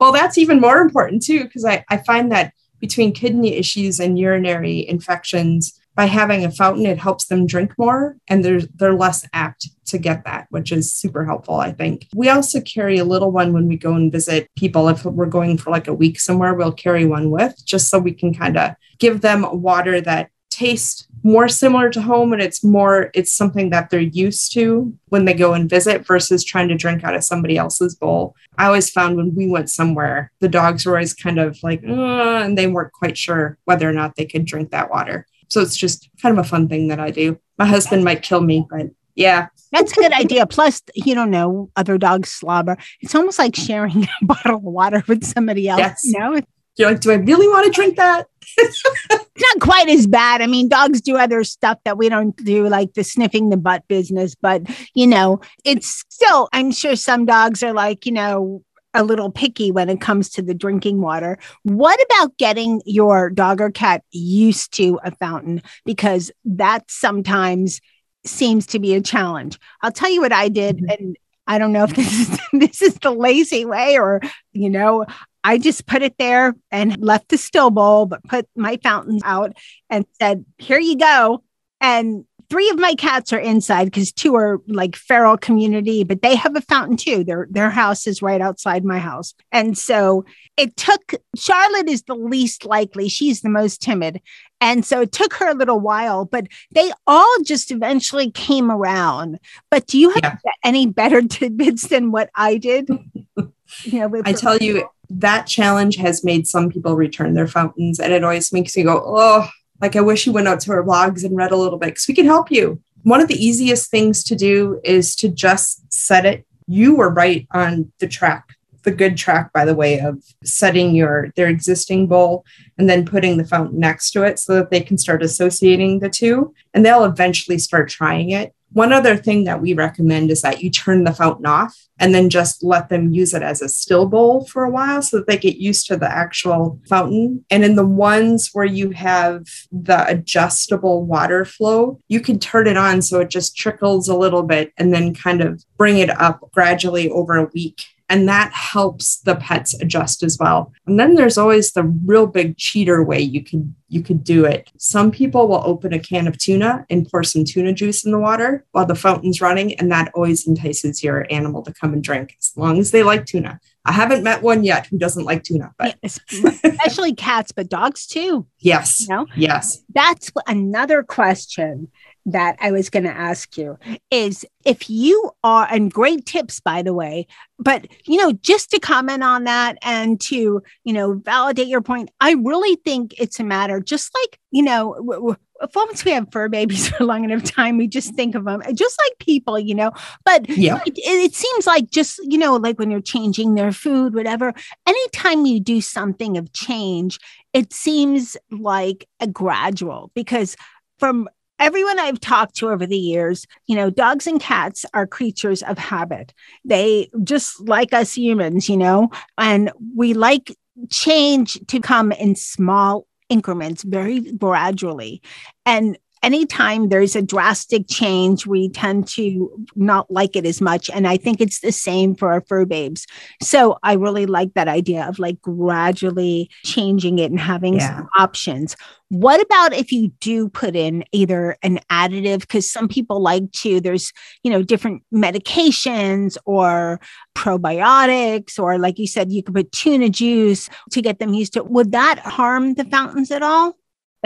well, 0.00 0.12
that's 0.12 0.36
even 0.38 0.60
more 0.60 0.78
important 0.78 1.22
too, 1.22 1.44
because 1.44 1.64
I, 1.64 1.84
I 1.88 1.98
find 1.98 2.32
that 2.32 2.52
between 2.80 3.12
kidney 3.12 3.54
issues 3.54 4.00
and 4.00 4.18
urinary 4.18 4.86
infections. 4.88 5.78
By 5.94 6.04
having 6.04 6.44
a 6.44 6.50
fountain 6.50 6.84
it 6.84 6.98
helps 6.98 7.24
them 7.24 7.46
drink 7.46 7.72
more 7.78 8.18
and 8.28 8.44
they're 8.44 8.60
they're 8.60 8.92
less 8.92 9.26
apt 9.32 9.70
to 9.86 9.96
get 9.96 10.24
that 10.26 10.46
which 10.50 10.70
is 10.70 10.92
super 10.92 11.24
helpful 11.24 11.54
i 11.54 11.72
think. 11.72 12.06
We 12.14 12.28
also 12.28 12.60
carry 12.60 12.98
a 12.98 13.04
little 13.04 13.32
one 13.32 13.54
when 13.54 13.66
we 13.66 13.78
go 13.78 13.94
and 13.94 14.12
visit 14.12 14.50
people. 14.56 14.88
If 14.88 15.06
we're 15.06 15.24
going 15.24 15.56
for 15.56 15.70
like 15.70 15.88
a 15.88 15.94
week 15.94 16.20
somewhere 16.20 16.52
we'll 16.52 16.72
carry 16.72 17.06
one 17.06 17.30
with 17.30 17.54
just 17.64 17.88
so 17.88 17.98
we 17.98 18.12
can 18.12 18.34
kind 18.34 18.58
of 18.58 18.72
give 18.98 19.22
them 19.22 19.46
water 19.62 20.02
that 20.02 20.28
tastes 20.50 21.05
more 21.22 21.48
similar 21.48 21.90
to 21.90 22.00
home 22.00 22.32
and 22.32 22.42
it's 22.42 22.62
more 22.62 23.10
it's 23.14 23.32
something 23.32 23.70
that 23.70 23.90
they're 23.90 24.00
used 24.00 24.52
to 24.52 24.92
when 25.08 25.24
they 25.24 25.34
go 25.34 25.54
and 25.54 25.68
visit 25.68 26.06
versus 26.06 26.44
trying 26.44 26.68
to 26.68 26.74
drink 26.76 27.02
out 27.04 27.14
of 27.14 27.24
somebody 27.24 27.56
else's 27.56 27.94
bowl 27.94 28.34
i 28.58 28.66
always 28.66 28.90
found 28.90 29.16
when 29.16 29.34
we 29.34 29.48
went 29.48 29.68
somewhere 29.70 30.30
the 30.40 30.48
dogs 30.48 30.86
were 30.86 30.92
always 30.92 31.14
kind 31.14 31.38
of 31.38 31.58
like 31.62 31.82
uh, 31.84 32.42
and 32.44 32.56
they 32.56 32.66
weren't 32.66 32.92
quite 32.92 33.16
sure 33.18 33.58
whether 33.64 33.88
or 33.88 33.92
not 33.92 34.14
they 34.16 34.26
could 34.26 34.44
drink 34.44 34.70
that 34.70 34.90
water 34.90 35.26
So 35.48 35.60
it's 35.60 35.76
just 35.76 36.08
kind 36.20 36.36
of 36.38 36.44
a 36.44 36.48
fun 36.48 36.68
thing 36.68 36.88
that 36.88 37.00
I 37.00 37.10
do. 37.10 37.38
My 37.58 37.66
husband 37.66 38.04
might 38.04 38.22
kill 38.22 38.40
me, 38.40 38.66
but 38.68 38.86
yeah. 39.14 39.48
That's 39.72 39.92
a 39.92 39.94
good 39.94 40.12
idea. 40.12 40.46
Plus, 40.46 40.82
you 40.94 41.14
don't 41.14 41.30
know, 41.30 41.70
other 41.76 41.98
dogs 41.98 42.30
slobber. 42.30 42.76
It's 43.00 43.14
almost 43.14 43.38
like 43.38 43.56
sharing 43.56 44.04
a 44.22 44.24
bottle 44.24 44.56
of 44.56 44.62
water 44.62 45.02
with 45.08 45.24
somebody 45.24 45.68
else. 45.68 45.78
Yes. 45.78 46.00
You 46.04 46.18
know, 46.18 46.40
You're 46.76 46.90
like, 46.90 47.00
do 47.00 47.10
I 47.12 47.14
really 47.14 47.48
want 47.48 47.66
to 47.66 47.72
drink 47.72 47.96
that? 47.96 48.26
not 49.38 49.60
quite 49.60 49.88
as 49.88 50.06
bad. 50.06 50.42
I 50.42 50.46
mean, 50.46 50.68
dogs 50.68 51.00
do 51.00 51.16
other 51.16 51.44
stuff 51.44 51.78
that 51.84 51.98
we 51.98 52.08
don't 52.08 52.36
do, 52.36 52.68
like 52.68 52.94
the 52.94 53.04
sniffing 53.04 53.50
the 53.50 53.56
butt 53.56 53.86
business, 53.88 54.34
but 54.34 54.62
you 54.94 55.06
know, 55.06 55.40
it's 55.64 56.04
still, 56.08 56.48
I'm 56.52 56.72
sure 56.72 56.96
some 56.96 57.26
dogs 57.26 57.62
are 57.62 57.72
like, 57.72 58.06
you 58.06 58.12
know, 58.12 58.62
a 58.94 59.04
little 59.04 59.30
picky 59.30 59.70
when 59.70 59.90
it 59.90 60.00
comes 60.00 60.30
to 60.30 60.42
the 60.42 60.54
drinking 60.54 61.02
water. 61.02 61.38
What 61.64 62.00
about 62.10 62.36
getting 62.38 62.80
your 62.86 63.28
dog 63.28 63.60
or 63.60 63.70
cat 63.70 64.02
used 64.10 64.72
to 64.74 64.98
a 65.04 65.10
fountain? 65.16 65.62
Because 65.84 66.30
that 66.46 66.90
sometimes 66.90 67.80
seems 68.24 68.66
to 68.68 68.78
be 68.78 68.94
a 68.94 69.00
challenge. 69.02 69.58
I'll 69.82 69.92
tell 69.92 70.10
you 70.10 70.22
what 70.22 70.32
I 70.32 70.48
did, 70.48 70.78
Mhm. 70.78 70.94
and 70.98 71.16
I 71.46 71.58
don't 71.58 71.72
know 71.72 71.84
if 71.84 71.94
this 71.94 72.12
is 72.12 72.38
this 72.52 72.82
is 72.82 72.94
the 72.94 73.10
lazy 73.12 73.64
way 73.66 73.98
or 73.98 74.20
you 74.52 74.70
know, 74.70 75.04
I 75.46 75.58
just 75.58 75.86
put 75.86 76.02
it 76.02 76.16
there 76.18 76.54
and 76.72 76.98
left 76.98 77.28
the 77.28 77.38
still 77.38 77.70
bowl, 77.70 78.06
but 78.06 78.24
put 78.24 78.48
my 78.56 78.78
fountains 78.82 79.22
out 79.24 79.52
and 79.88 80.04
said, 80.20 80.44
"Here 80.58 80.80
you 80.80 80.96
go." 80.96 81.44
And 81.80 82.24
three 82.50 82.68
of 82.70 82.78
my 82.78 82.94
cats 82.94 83.32
are 83.32 83.38
inside 83.38 83.84
because 83.86 84.10
two 84.12 84.34
are 84.34 84.60
like 84.66 84.96
feral 84.96 85.36
community, 85.36 86.02
but 86.04 86.22
they 86.22 86.34
have 86.34 86.56
a 86.56 86.60
fountain 86.62 86.96
too. 86.96 87.22
Their 87.22 87.46
their 87.50 87.70
house 87.70 88.08
is 88.08 88.22
right 88.22 88.40
outside 88.40 88.84
my 88.84 88.98
house, 88.98 89.34
and 89.52 89.78
so 89.78 90.24
it 90.56 90.76
took 90.76 91.14
Charlotte 91.36 91.88
is 91.88 92.02
the 92.02 92.14
least 92.16 92.64
likely. 92.64 93.08
She's 93.08 93.42
the 93.42 93.48
most 93.48 93.80
timid, 93.80 94.20
and 94.60 94.84
so 94.84 95.00
it 95.02 95.12
took 95.12 95.32
her 95.34 95.48
a 95.48 95.54
little 95.54 95.78
while, 95.80 96.24
but 96.24 96.46
they 96.74 96.90
all 97.06 97.36
just 97.44 97.70
eventually 97.70 98.32
came 98.32 98.68
around. 98.70 99.38
But 99.70 99.86
do 99.86 99.96
you 99.98 100.10
have 100.10 100.40
Yeah. 100.44 100.52
any 100.64 100.86
better 100.86 101.22
tidbits 101.36 101.86
than 101.86 102.10
what 102.10 102.30
I 102.34 102.56
did? 102.58 102.88
You 103.82 103.98
know, 103.98 104.22
I 104.24 104.32
tell 104.32 104.56
you, 104.58 104.88
that 105.10 105.46
challenge 105.46 105.96
has 105.96 106.24
made 106.24 106.46
some 106.46 106.70
people 106.70 106.96
return 106.96 107.34
their 107.34 107.46
fountains, 107.46 108.00
and 108.00 108.12
it 108.12 108.24
always 108.24 108.52
makes 108.52 108.76
me 108.76 108.82
go, 108.82 109.02
oh, 109.04 109.48
like 109.80 109.96
I 109.96 110.00
wish 110.00 110.26
you 110.26 110.32
went 110.32 110.48
out 110.48 110.60
to 110.60 110.72
our 110.72 110.82
blogs 110.82 111.24
and 111.24 111.36
read 111.36 111.52
a 111.52 111.56
little 111.56 111.78
bit 111.78 111.90
because 111.90 112.08
we 112.08 112.14
can 112.14 112.26
help 112.26 112.50
you. 112.50 112.80
One 113.02 113.20
of 113.20 113.28
the 113.28 113.44
easiest 113.44 113.90
things 113.90 114.24
to 114.24 114.34
do 114.34 114.80
is 114.82 115.14
to 115.16 115.28
just 115.28 115.92
set 115.92 116.26
it. 116.26 116.44
You 116.66 116.96
were 116.96 117.10
right 117.10 117.46
on 117.52 117.92
the 118.00 118.08
track, 118.08 118.56
the 118.82 118.90
good 118.90 119.16
track, 119.16 119.52
by 119.52 119.64
the 119.64 119.76
way, 119.76 120.00
of 120.00 120.24
setting 120.42 120.94
your 120.94 121.30
their 121.36 121.48
existing 121.48 122.08
bowl 122.08 122.44
and 122.78 122.90
then 122.90 123.04
putting 123.04 123.36
the 123.36 123.44
fountain 123.44 123.78
next 123.78 124.10
to 124.12 124.24
it 124.24 124.40
so 124.40 124.54
that 124.54 124.70
they 124.70 124.80
can 124.80 124.98
start 124.98 125.22
associating 125.22 126.00
the 126.00 126.10
two, 126.10 126.52
and 126.74 126.84
they'll 126.84 127.04
eventually 127.04 127.58
start 127.58 127.88
trying 127.88 128.30
it. 128.30 128.54
One 128.72 128.92
other 128.92 129.16
thing 129.16 129.44
that 129.44 129.60
we 129.60 129.72
recommend 129.72 130.30
is 130.30 130.42
that 130.42 130.62
you 130.62 130.70
turn 130.70 131.04
the 131.04 131.14
fountain 131.14 131.46
off 131.46 131.74
and 131.98 132.14
then 132.14 132.28
just 132.28 132.62
let 132.62 132.88
them 132.88 133.12
use 133.12 133.32
it 133.32 133.42
as 133.42 133.62
a 133.62 133.68
still 133.68 134.06
bowl 134.06 134.44
for 134.46 134.64
a 134.64 134.70
while 134.70 135.00
so 135.00 135.18
that 135.18 135.26
they 135.26 135.38
get 135.38 135.56
used 135.56 135.86
to 135.86 135.96
the 135.96 136.10
actual 136.10 136.80
fountain. 136.88 137.44
And 137.50 137.64
in 137.64 137.76
the 137.76 137.86
ones 137.86 138.50
where 138.52 138.66
you 138.66 138.90
have 138.90 139.46
the 139.72 140.06
adjustable 140.06 141.06
water 141.06 141.44
flow, 141.44 142.00
you 142.08 142.20
can 142.20 142.38
turn 142.38 142.66
it 142.66 142.76
on 142.76 143.02
so 143.02 143.20
it 143.20 143.30
just 143.30 143.56
trickles 143.56 144.08
a 144.08 144.16
little 144.16 144.42
bit 144.42 144.72
and 144.76 144.92
then 144.92 145.14
kind 145.14 145.40
of 145.40 145.64
bring 145.78 145.98
it 145.98 146.10
up 146.10 146.40
gradually 146.52 147.08
over 147.10 147.36
a 147.36 147.50
week. 147.54 147.86
And 148.08 148.28
that 148.28 148.52
helps 148.52 149.18
the 149.18 149.34
pets 149.34 149.74
adjust 149.80 150.22
as 150.22 150.38
well. 150.38 150.72
And 150.86 150.98
then 150.98 151.16
there's 151.16 151.36
always 151.36 151.72
the 151.72 151.82
real 151.82 152.26
big 152.26 152.56
cheater 152.56 153.02
way 153.02 153.20
you 153.20 153.42
could 153.42 153.74
you 153.88 154.02
could 154.02 154.24
do 154.24 154.44
it. 154.44 154.70
Some 154.78 155.10
people 155.12 155.46
will 155.48 155.62
open 155.64 155.92
a 155.92 155.98
can 155.98 156.26
of 156.26 156.36
tuna 156.38 156.84
and 156.90 157.08
pour 157.08 157.22
some 157.22 157.44
tuna 157.44 157.72
juice 157.72 158.04
in 158.04 158.10
the 158.10 158.18
water 158.18 158.64
while 158.72 158.86
the 158.86 158.96
fountain's 158.96 159.40
running, 159.40 159.74
and 159.74 159.90
that 159.92 160.10
always 160.14 160.46
entices 160.46 161.04
your 161.04 161.26
animal 161.30 161.62
to 161.62 161.72
come 161.72 161.92
and 161.92 162.02
drink 162.02 162.36
as 162.40 162.52
long 162.56 162.78
as 162.78 162.90
they 162.90 163.02
like 163.02 163.26
tuna. 163.26 163.60
I 163.84 163.92
haven't 163.92 164.24
met 164.24 164.42
one 164.42 164.64
yet 164.64 164.86
who 164.86 164.98
doesn't 164.98 165.24
like 165.24 165.44
tuna, 165.44 165.72
but 165.78 165.96
especially 166.02 167.14
cats, 167.14 167.52
but 167.52 167.68
dogs 167.68 168.06
too. 168.06 168.46
yes, 168.58 169.02
You 169.02 169.08
know, 169.14 169.26
yes. 169.36 169.84
that's 169.94 170.32
another 170.48 171.04
question 171.04 171.88
that 172.26 172.56
I 172.60 172.72
was 172.72 172.90
going 172.90 173.04
to 173.04 173.10
ask 173.16 173.56
you 173.56 173.78
is 174.10 174.44
if 174.64 174.90
you 174.90 175.30
are, 175.44 175.66
and 175.70 175.92
great 175.92 176.26
tips, 176.26 176.58
by 176.60 176.82
the 176.82 176.92
way, 176.92 177.26
but, 177.58 177.86
you 178.04 178.16
know, 178.18 178.32
just 178.32 178.70
to 178.72 178.80
comment 178.80 179.22
on 179.22 179.44
that 179.44 179.78
and 179.82 180.20
to, 180.22 180.62
you 180.84 180.92
know, 180.92 181.14
validate 181.14 181.68
your 181.68 181.80
point, 181.80 182.10
I 182.20 182.32
really 182.32 182.76
think 182.84 183.14
it's 183.18 183.38
a 183.38 183.44
matter, 183.44 183.80
just 183.80 184.10
like, 184.22 184.38
you 184.50 184.62
know, 184.64 184.94
w- 184.94 185.12
w- 185.20 185.36
once 185.74 186.04
we 186.04 186.10
have 186.10 186.26
fur 186.32 186.48
babies 186.48 186.88
for 186.96 187.04
long 187.04 187.24
enough 187.24 187.44
time, 187.44 187.78
we 187.78 187.86
just 187.86 188.14
think 188.14 188.34
of 188.34 188.44
them 188.44 188.60
just 188.74 188.98
like 189.04 189.18
people, 189.20 189.58
you 189.58 189.74
know, 189.74 189.92
but 190.24 190.48
Yeah. 190.48 190.80
it, 190.84 190.98
it 190.98 191.34
seems 191.34 191.66
like 191.66 191.90
just, 191.90 192.18
you 192.24 192.38
know, 192.38 192.56
like 192.56 192.78
when 192.78 192.90
you're 192.90 193.00
changing 193.00 193.54
their 193.54 193.72
food, 193.72 194.14
whatever, 194.14 194.52
anytime 194.86 195.46
you 195.46 195.60
do 195.60 195.80
something 195.80 196.36
of 196.36 196.52
change, 196.52 197.18
it 197.52 197.72
seems 197.72 198.36
like 198.50 199.08
a 199.20 199.26
gradual 199.28 200.10
because 200.14 200.56
from 200.98 201.28
everyone 201.58 201.98
I've 201.98 202.20
talked 202.20 202.56
to 202.56 202.68
over 202.68 202.86
the 202.86 202.98
years, 202.98 203.46
you 203.66 203.76
know, 203.76 203.90
dogs 203.90 204.26
and 204.26 204.40
cats 204.40 204.84
are 204.94 205.06
creatures 205.06 205.62
of 205.62 205.78
habit. 205.78 206.34
They 206.64 207.08
just 207.24 207.60
like 207.60 207.92
us 207.92 208.16
humans, 208.16 208.68
you 208.68 208.76
know, 208.76 209.10
and 209.38 209.70
we 209.94 210.14
like 210.14 210.54
change 210.90 211.58
to 211.68 211.80
come 211.80 212.12
in 212.12 212.36
small 212.36 213.06
increments, 213.28 213.82
very 213.82 214.20
gradually. 214.20 215.22
And 215.64 215.98
anytime 216.26 216.88
there's 216.88 217.14
a 217.14 217.22
drastic 217.22 217.84
change, 217.88 218.46
we 218.46 218.68
tend 218.68 219.06
to 219.10 219.48
not 219.76 220.10
like 220.10 220.34
it 220.34 220.44
as 220.44 220.60
much. 220.60 220.90
And 220.90 221.06
I 221.06 221.16
think 221.16 221.40
it's 221.40 221.60
the 221.60 221.70
same 221.70 222.16
for 222.16 222.32
our 222.32 222.40
fur 222.48 222.64
babes. 222.64 223.06
So 223.40 223.78
I 223.84 223.92
really 223.92 224.26
like 224.26 224.54
that 224.54 224.66
idea 224.66 225.06
of 225.08 225.20
like 225.20 225.40
gradually 225.40 226.50
changing 226.64 227.20
it 227.20 227.30
and 227.30 227.38
having 227.38 227.74
Yeah. 227.74 227.98
some 227.98 228.08
options. 228.18 228.74
What 229.08 229.40
about 229.40 229.72
if 229.72 229.92
you 229.92 230.08
do 230.18 230.48
put 230.48 230.74
in 230.74 231.04
either 231.12 231.56
an 231.62 231.78
additive? 231.92 232.40
Because 232.40 232.68
some 232.68 232.88
people 232.88 233.20
like 233.20 233.52
to, 233.62 233.80
there's, 233.80 234.12
you 234.42 234.50
know, 234.50 234.62
different 234.62 235.04
medications 235.14 236.36
or 236.44 236.98
probiotics, 237.36 238.58
or 238.58 238.78
like 238.78 238.98
you 238.98 239.06
said, 239.06 239.30
you 239.30 239.44
could 239.44 239.54
put 239.54 239.70
tuna 239.70 240.08
juice 240.10 240.68
to 240.90 241.00
get 241.00 241.20
them 241.20 241.34
used 241.34 241.52
to. 241.52 241.62
Would 241.62 241.92
that 241.92 242.18
harm 242.18 242.74
the 242.74 242.84
fountains 242.84 243.30
at 243.30 243.44
all? 243.44 243.76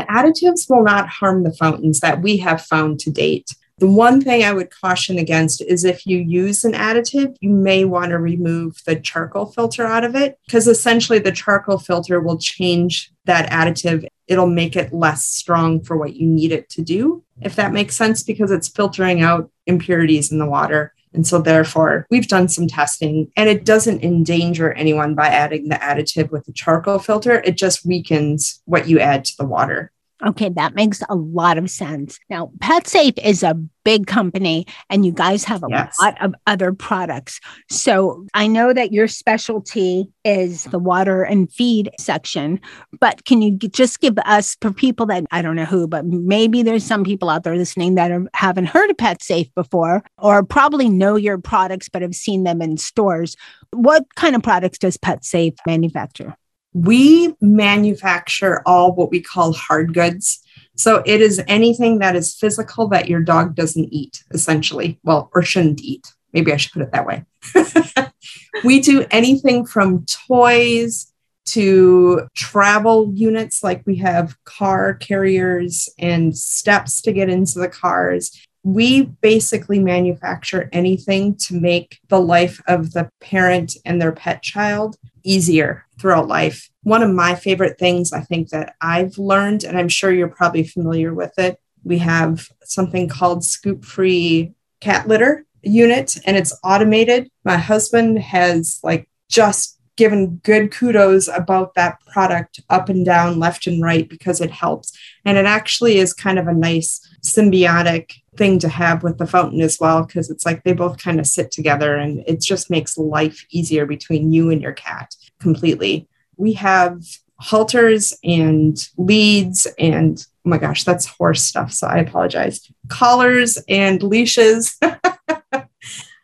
The 0.00 0.06
additives 0.06 0.70
will 0.70 0.82
not 0.82 1.10
harm 1.10 1.42
the 1.42 1.52
fountains 1.52 2.00
that 2.00 2.22
we 2.22 2.38
have 2.38 2.62
found 2.62 3.00
to 3.00 3.10
date. 3.10 3.54
The 3.76 3.86
one 3.86 4.22
thing 4.22 4.42
I 4.42 4.52
would 4.52 4.70
caution 4.70 5.18
against 5.18 5.60
is 5.60 5.84
if 5.84 6.06
you 6.06 6.16
use 6.16 6.64
an 6.64 6.72
additive, 6.72 7.36
you 7.40 7.50
may 7.50 7.84
want 7.84 8.10
to 8.10 8.18
remove 8.18 8.80
the 8.86 8.96
charcoal 8.96 9.44
filter 9.44 9.84
out 9.84 10.04
of 10.04 10.16
it 10.16 10.38
because 10.46 10.66
essentially 10.66 11.18
the 11.18 11.32
charcoal 11.32 11.78
filter 11.78 12.18
will 12.18 12.38
change 12.38 13.12
that 13.26 13.50
additive. 13.50 14.06
It'll 14.26 14.46
make 14.46 14.74
it 14.74 14.94
less 14.94 15.26
strong 15.26 15.82
for 15.82 15.98
what 15.98 16.14
you 16.14 16.26
need 16.26 16.50
it 16.50 16.70
to 16.70 16.82
do, 16.82 17.22
if 17.42 17.56
that 17.56 17.74
makes 17.74 17.94
sense, 17.94 18.22
because 18.22 18.50
it's 18.50 18.68
filtering 18.68 19.20
out 19.20 19.50
impurities 19.66 20.32
in 20.32 20.38
the 20.38 20.46
water. 20.46 20.94
And 21.12 21.26
so, 21.26 21.40
therefore, 21.40 22.06
we've 22.10 22.28
done 22.28 22.48
some 22.48 22.68
testing 22.68 23.32
and 23.36 23.48
it 23.48 23.64
doesn't 23.64 24.04
endanger 24.04 24.72
anyone 24.72 25.14
by 25.14 25.26
adding 25.26 25.68
the 25.68 25.74
additive 25.76 26.30
with 26.30 26.44
the 26.46 26.52
charcoal 26.52 26.98
filter. 26.98 27.42
It 27.44 27.56
just 27.56 27.84
weakens 27.84 28.62
what 28.64 28.88
you 28.88 29.00
add 29.00 29.24
to 29.24 29.36
the 29.36 29.44
water. 29.44 29.92
Okay, 30.26 30.50
that 30.50 30.74
makes 30.74 31.02
a 31.08 31.14
lot 31.14 31.56
of 31.56 31.70
sense. 31.70 32.18
Now, 32.28 32.50
PetSafe 32.58 33.18
is 33.24 33.42
a 33.42 33.54
big 33.84 34.06
company 34.06 34.66
and 34.90 35.06
you 35.06 35.12
guys 35.12 35.44
have 35.44 35.62
a 35.62 35.66
Yes. 35.70 35.96
lot 35.98 36.20
of 36.20 36.34
other 36.46 36.74
products. 36.74 37.40
So 37.70 38.26
I 38.34 38.46
know 38.46 38.74
that 38.74 38.92
your 38.92 39.08
specialty 39.08 40.12
is 40.22 40.64
the 40.64 40.78
water 40.78 41.22
and 41.22 41.50
feed 41.50 41.90
section, 41.98 42.60
but 43.00 43.24
can 43.24 43.40
you 43.40 43.56
just 43.56 44.00
give 44.00 44.18
us, 44.26 44.58
for 44.60 44.70
people 44.72 45.06
that 45.06 45.24
I 45.30 45.40
don't 45.40 45.56
know 45.56 45.64
who, 45.64 45.88
but 45.88 46.04
maybe 46.04 46.62
there's 46.62 46.84
some 46.84 47.02
people 47.02 47.30
out 47.30 47.42
there 47.44 47.56
listening 47.56 47.94
that 47.94 48.10
are, 48.10 48.26
haven't 48.34 48.66
heard 48.66 48.90
of 48.90 48.98
PetSafe 48.98 49.50
before 49.54 50.02
or 50.18 50.42
probably 50.44 50.90
know 50.90 51.16
your 51.16 51.38
products 51.38 51.88
but 51.88 52.02
have 52.02 52.14
seen 52.14 52.44
them 52.44 52.60
in 52.60 52.76
stores. 52.76 53.36
What 53.72 54.04
kind 54.16 54.36
of 54.36 54.42
products 54.42 54.76
does 54.76 54.98
PetSafe 54.98 55.56
manufacture? 55.66 56.36
We 56.72 57.34
manufacture 57.40 58.62
all 58.64 58.94
what 58.94 59.10
we 59.10 59.20
call 59.20 59.52
hard 59.52 59.94
goods. 59.94 60.40
So 60.76 61.02
it 61.04 61.20
is 61.20 61.42
anything 61.46 61.98
that 61.98 62.16
is 62.16 62.34
physical 62.34 62.88
that 62.88 63.08
your 63.08 63.20
dog 63.20 63.54
doesn't 63.54 63.92
eat, 63.92 64.24
essentially. 64.30 64.98
Well, 65.02 65.30
or 65.34 65.42
shouldn't 65.42 65.82
eat. 65.82 66.12
Maybe 66.32 66.52
I 66.52 66.56
should 66.56 66.72
put 66.72 66.82
it 66.82 66.92
that 66.92 67.06
way. 67.06 67.24
we 68.64 68.80
do 68.80 69.04
anything 69.10 69.66
from 69.66 70.06
toys 70.28 71.12
to 71.46 72.28
travel 72.36 73.10
units, 73.14 73.64
like 73.64 73.82
we 73.84 73.96
have 73.96 74.36
car 74.44 74.94
carriers 74.94 75.88
and 75.98 76.36
steps 76.36 77.02
to 77.02 77.12
get 77.12 77.28
into 77.28 77.58
the 77.58 77.68
cars. 77.68 78.46
We 78.62 79.04
basically 79.20 79.80
manufacture 79.80 80.68
anything 80.72 81.34
to 81.46 81.54
make 81.54 81.98
the 82.08 82.20
life 82.20 82.60
of 82.68 82.92
the 82.92 83.10
parent 83.20 83.76
and 83.84 84.00
their 84.00 84.12
pet 84.12 84.42
child 84.42 84.96
easier 85.22 85.86
throughout 85.98 86.28
life. 86.28 86.70
One 86.82 87.02
of 87.02 87.10
my 87.10 87.34
favorite 87.34 87.78
things 87.78 88.12
I 88.12 88.20
think 88.20 88.50
that 88.50 88.74
I've 88.80 89.18
learned, 89.18 89.64
and 89.64 89.78
I'm 89.78 89.88
sure 89.88 90.12
you're 90.12 90.28
probably 90.28 90.64
familiar 90.64 91.14
with 91.14 91.38
it, 91.38 91.58
we 91.84 91.98
have 91.98 92.48
something 92.64 93.08
called 93.08 93.44
scoop 93.44 93.84
free 93.84 94.52
cat 94.80 95.08
litter 95.08 95.44
unit 95.62 96.16
and 96.26 96.36
it's 96.36 96.58
automated. 96.64 97.30
My 97.44 97.56
husband 97.56 98.18
has 98.18 98.80
like 98.82 99.08
just 99.28 99.79
given 100.00 100.36
good 100.36 100.72
kudos 100.72 101.28
about 101.28 101.74
that 101.74 102.00
product 102.06 102.58
up 102.70 102.88
and 102.88 103.04
down, 103.04 103.38
left 103.38 103.66
and 103.66 103.82
right, 103.82 104.08
because 104.08 104.40
it 104.40 104.50
helps. 104.50 104.98
And 105.26 105.36
it 105.36 105.44
actually 105.44 105.98
is 105.98 106.14
kind 106.14 106.38
of 106.38 106.46
a 106.46 106.54
nice 106.54 107.06
symbiotic 107.22 108.12
thing 108.34 108.58
to 108.60 108.68
have 108.70 109.02
with 109.02 109.18
the 109.18 109.26
fountain 109.26 109.60
as 109.60 109.78
well, 109.78 110.06
because 110.06 110.30
it's 110.30 110.46
like 110.46 110.64
they 110.64 110.72
both 110.72 110.96
kind 110.96 111.20
of 111.20 111.26
sit 111.26 111.50
together 111.50 111.96
and 111.96 112.24
it 112.26 112.40
just 112.40 112.70
makes 112.70 112.96
life 112.96 113.44
easier 113.50 113.84
between 113.84 114.32
you 114.32 114.48
and 114.48 114.62
your 114.62 114.72
cat 114.72 115.14
completely. 115.38 116.08
We 116.38 116.54
have 116.54 117.04
halters 117.38 118.14
and 118.24 118.78
leads 118.96 119.66
and 119.78 120.24
oh 120.46 120.48
my 120.48 120.56
gosh, 120.56 120.84
that's 120.84 121.04
horse 121.04 121.42
stuff. 121.42 121.72
So 121.72 121.88
I 121.88 121.98
apologize. 121.98 122.72
Collars 122.88 123.62
and 123.68 124.02
leashes. 124.02 124.80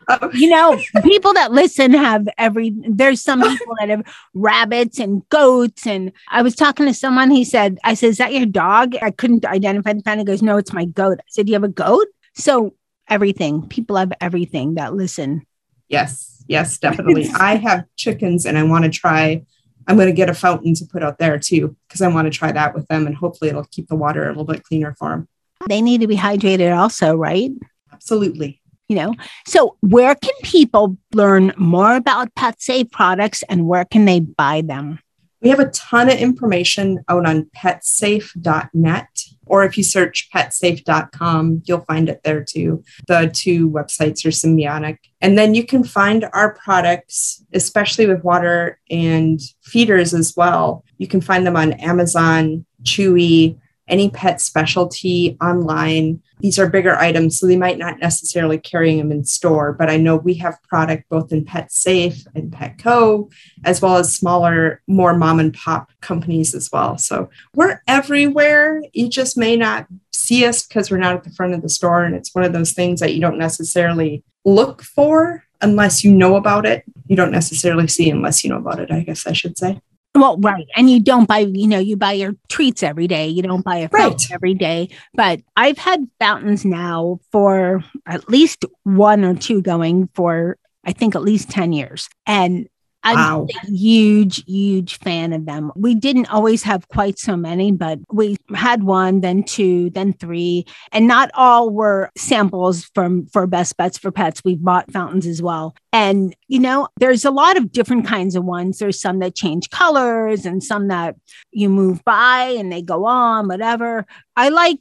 you 0.35 0.49
know, 0.49 0.81
people 1.03 1.33
that 1.35 1.53
listen 1.53 1.92
have 1.92 2.29
every, 2.38 2.73
there's 2.88 3.23
some 3.23 3.42
people 3.42 3.75
that 3.81 3.88
have 3.88 4.05
rabbits 4.35 4.99
and 4.99 5.29
goats. 5.31 5.87
And 5.87 6.12
I 6.29 6.42
was 6.42 6.55
talking 6.55 6.87
to 6.87 6.95
someone, 6.95 7.31
he 7.31 7.45
said, 7.45 7.79
I 7.85 7.95
said, 7.95 8.11
Is 8.11 8.19
that 8.19 8.33
your 8.33 8.47
dog? 8.47 8.95
I 9.03 9.11
couldn't 9.11 9.45
identify 9.45 9.92
the 9.92 10.03
fan. 10.03 10.19
He 10.19 10.25
goes, 10.25 10.42
No, 10.42 10.57
it's 10.59 10.73
my 10.73 10.85
goat. 10.85 11.19
I 11.21 11.25
said, 11.29 11.47
Do 11.47 11.51
you 11.51 11.57
have 11.57 11.64
a 11.64 11.69
goat? 11.69 12.07
So 12.35 12.75
everything, 13.09 13.66
people 13.69 13.97
have 13.97 14.12
everything 14.21 14.75
that 14.75 14.95
listen. 14.95 15.45
Yes, 15.88 16.45
yes, 16.47 16.79
definitely. 16.79 17.29
I 17.38 17.57
have 17.57 17.85
chickens 17.97 18.47
and 18.47 18.57
I 18.57 18.62
want 18.62 18.85
to 18.85 18.90
try. 18.90 19.45
I'm 19.88 19.97
going 19.97 20.09
to 20.09 20.12
get 20.12 20.29
a 20.29 20.35
fountain 20.35 20.75
to 20.75 20.85
put 20.85 21.03
out 21.03 21.19
there 21.19 21.38
too, 21.38 21.77
because 21.87 22.03
I 22.03 22.09
want 22.09 22.31
to 22.31 22.37
try 22.37 22.51
that 22.53 22.75
with 22.75 22.88
them 22.88 23.07
and 23.07 23.14
hopefully 23.14 23.51
it'll 23.51 23.64
keep 23.64 23.88
the 23.88 23.95
water 23.95 24.25
a 24.25 24.29
little 24.29 24.45
bit 24.45 24.64
cleaner 24.64 24.95
for 24.99 25.11
them. 25.11 25.29
They 25.69 25.81
need 25.81 26.01
to 26.01 26.07
be 26.07 26.16
hydrated 26.16 26.77
also, 26.77 27.16
right? 27.16 27.51
Absolutely 27.92 28.61
you 28.88 28.96
know? 28.96 29.14
So 29.46 29.77
where 29.81 30.14
can 30.14 30.35
people 30.42 30.96
learn 31.12 31.53
more 31.57 31.96
about 31.96 32.35
pet 32.35 32.61
safe 32.61 32.90
products 32.90 33.42
and 33.49 33.66
where 33.66 33.85
can 33.85 34.05
they 34.05 34.20
buy 34.20 34.62
them? 34.62 35.01
We 35.42 35.51
have 35.51 35.61
a 35.61 35.70
ton 35.70 36.09
of 36.09 36.16
information 36.16 37.05
out 37.09 37.27
on 37.27 37.51
petsafe.net 37.57 39.09
or 39.46 39.64
if 39.64 39.77
you 39.77 39.85
search 39.85 40.29
petsafe.com 40.35 41.62
you'll 41.66 41.81
find 41.81 42.09
it 42.09 42.22
there 42.25 42.42
too. 42.42 42.83
The 43.07 43.31
two 43.33 43.70
websites 43.70 44.25
are 44.25 44.31
symbiotic. 44.31 44.96
And 45.20 45.37
then 45.38 45.55
you 45.55 45.64
can 45.64 45.85
find 45.85 46.27
our 46.33 46.55
products 46.55 47.44
especially 47.53 48.07
with 48.07 48.25
water 48.25 48.81
and 48.90 49.38
feeders 49.62 50.14
as 50.14 50.35
well. 50.37 50.85
You 50.99 51.07
can 51.07 51.20
find 51.20 51.46
them 51.46 51.57
on 51.57 51.75
amazon 51.75 52.64
chewy 52.83 53.59
any 53.88 54.11
pet 54.11 54.40
specialty 54.40 55.37
online. 55.40 56.22
These 56.40 56.59
are 56.59 56.68
bigger 56.68 56.96
items, 56.96 57.38
so 57.38 57.46
they 57.46 57.57
might 57.57 57.79
not 57.79 57.99
necessarily 57.99 58.59
carry 58.59 58.96
them 58.96 59.12
in 59.12 59.25
store, 59.25 59.72
but 59.72 59.88
I 59.88 59.96
know 59.96 60.16
we 60.16 60.35
have 60.35 60.62
product 60.64 61.09
both 61.09 61.33
in 61.33 61.44
PetSmart 61.44 62.27
and 62.35 62.51
Petco, 62.51 63.31
as 63.64 63.81
well 63.81 63.96
as 63.96 64.14
smaller, 64.14 64.83
more 64.87 65.16
mom 65.16 65.40
and 65.40 65.55
pop 65.55 65.90
companies 66.01 66.55
as 66.55 66.70
well. 66.72 66.99
So 66.99 67.31
we're 67.55 67.81
everywhere. 67.87 68.83
You 68.92 69.09
just 69.09 69.37
may 69.37 69.57
not 69.57 69.87
see 70.12 70.44
us 70.44 70.66
because 70.66 70.90
we're 70.90 70.99
not 70.99 71.14
at 71.14 71.25
the 71.25 71.31
front 71.31 71.55
of 71.55 71.62
the 71.62 71.68
store. 71.68 72.05
And 72.05 72.14
it's 72.14 72.35
one 72.35 72.44
of 72.44 72.53
those 72.53 72.72
things 72.72 73.01
that 73.01 73.14
you 73.14 73.20
don't 73.20 73.38
necessarily 73.38 74.25
look 74.44 74.83
for 74.83 75.44
unless 75.61 76.05
you 76.05 76.12
know 76.12 76.37
about 76.37 76.66
it. 76.66 76.85
You 77.07 77.16
don't 77.16 77.31
necessarily 77.31 77.87
see 77.88 78.11
unless 78.11 78.44
you 78.44 78.51
know 78.51 78.59
about 78.59 78.81
it, 78.81 78.90
I 78.90 79.01
guess 79.01 79.27
I 79.27 79.33
should 79.33 79.57
say. 79.57 79.81
Well, 80.16 80.38
right. 80.38 80.66
And 80.76 80.90
you 80.90 81.00
don't 81.00 81.29
buy, 81.29 81.40
you 81.40 81.66
know, 81.66 81.79
you 81.79 81.96
buy 81.96 82.12
your 82.12 82.35
treats 82.48 82.83
every 82.83 83.07
day. 83.07 83.29
You 83.29 83.42
don't 83.42 83.64
buy 83.64 83.76
a 83.76 83.88
fountain 83.88 84.29
right. 84.31 84.35
every 84.35 84.55
day. 84.55 84.88
But 85.14 85.40
I've 85.57 85.79
had 85.79 86.09
fountains 86.18 86.64
now 86.64 87.20
for 87.31 87.85
at 88.07 88.29
least 88.29 88.64
one 88.85 89.24
or 89.24 89.35
two 89.35 89.62
going 89.62 90.09
for, 90.14 90.59
I 90.85 90.92
think, 90.92 91.14
at 91.14 91.22
least 91.22 91.50
10 91.50 91.72
years. 91.72 92.09
And 92.26 92.68
I'm 93.07 93.16
wow. 93.16 93.47
a 93.49 93.71
huge, 93.71 94.45
huge 94.47 94.99
fan 94.99 95.33
of 95.33 95.47
them. 95.47 95.71
We 95.77 95.95
didn't 95.95 96.27
always 96.27 96.64
have 96.64 96.88
quite 96.88 97.21
so 97.21 97.37
many, 97.37 97.71
but 97.71 98.01
we 98.11 98.37
had 98.53 98.83
one, 98.83 99.21
then 99.21 99.45
two, 99.45 99.90
then 99.90 100.12
three, 100.12 100.66
and 100.90 101.07
not 101.07 101.31
all 101.35 101.71
were 101.71 102.11
samples 102.16 102.87
from 102.95 103.27
for 103.27 103.47
best 103.47 103.77
bets 103.77 103.97
for 103.97 104.11
pets. 104.11 104.42
We 104.45 104.57
bought 104.57 104.90
fountains 104.90 105.25
as 105.25 105.40
well. 105.40 105.77
And 105.92 106.35
you 106.49 106.59
know, 106.59 106.88
there's 106.99 107.25
a 107.25 107.31
lot 107.31 107.57
of 107.57 107.71
different 107.71 108.09
kinds 108.09 108.35
of 108.35 108.45
ones. 108.45 108.79
There's 108.79 109.01
some 109.01 109.21
that 109.21 109.37
change 109.37 109.71
colors 109.71 110.45
and 110.45 110.61
some 110.62 110.88
that 110.88 111.14
you 111.53 111.69
move 111.69 112.05
by 112.05 112.57
and 112.59 112.73
they 112.73 112.83
go 112.83 113.05
on, 113.05 113.47
whatever. 113.47 114.05
I 114.35 114.49
like 114.49 114.81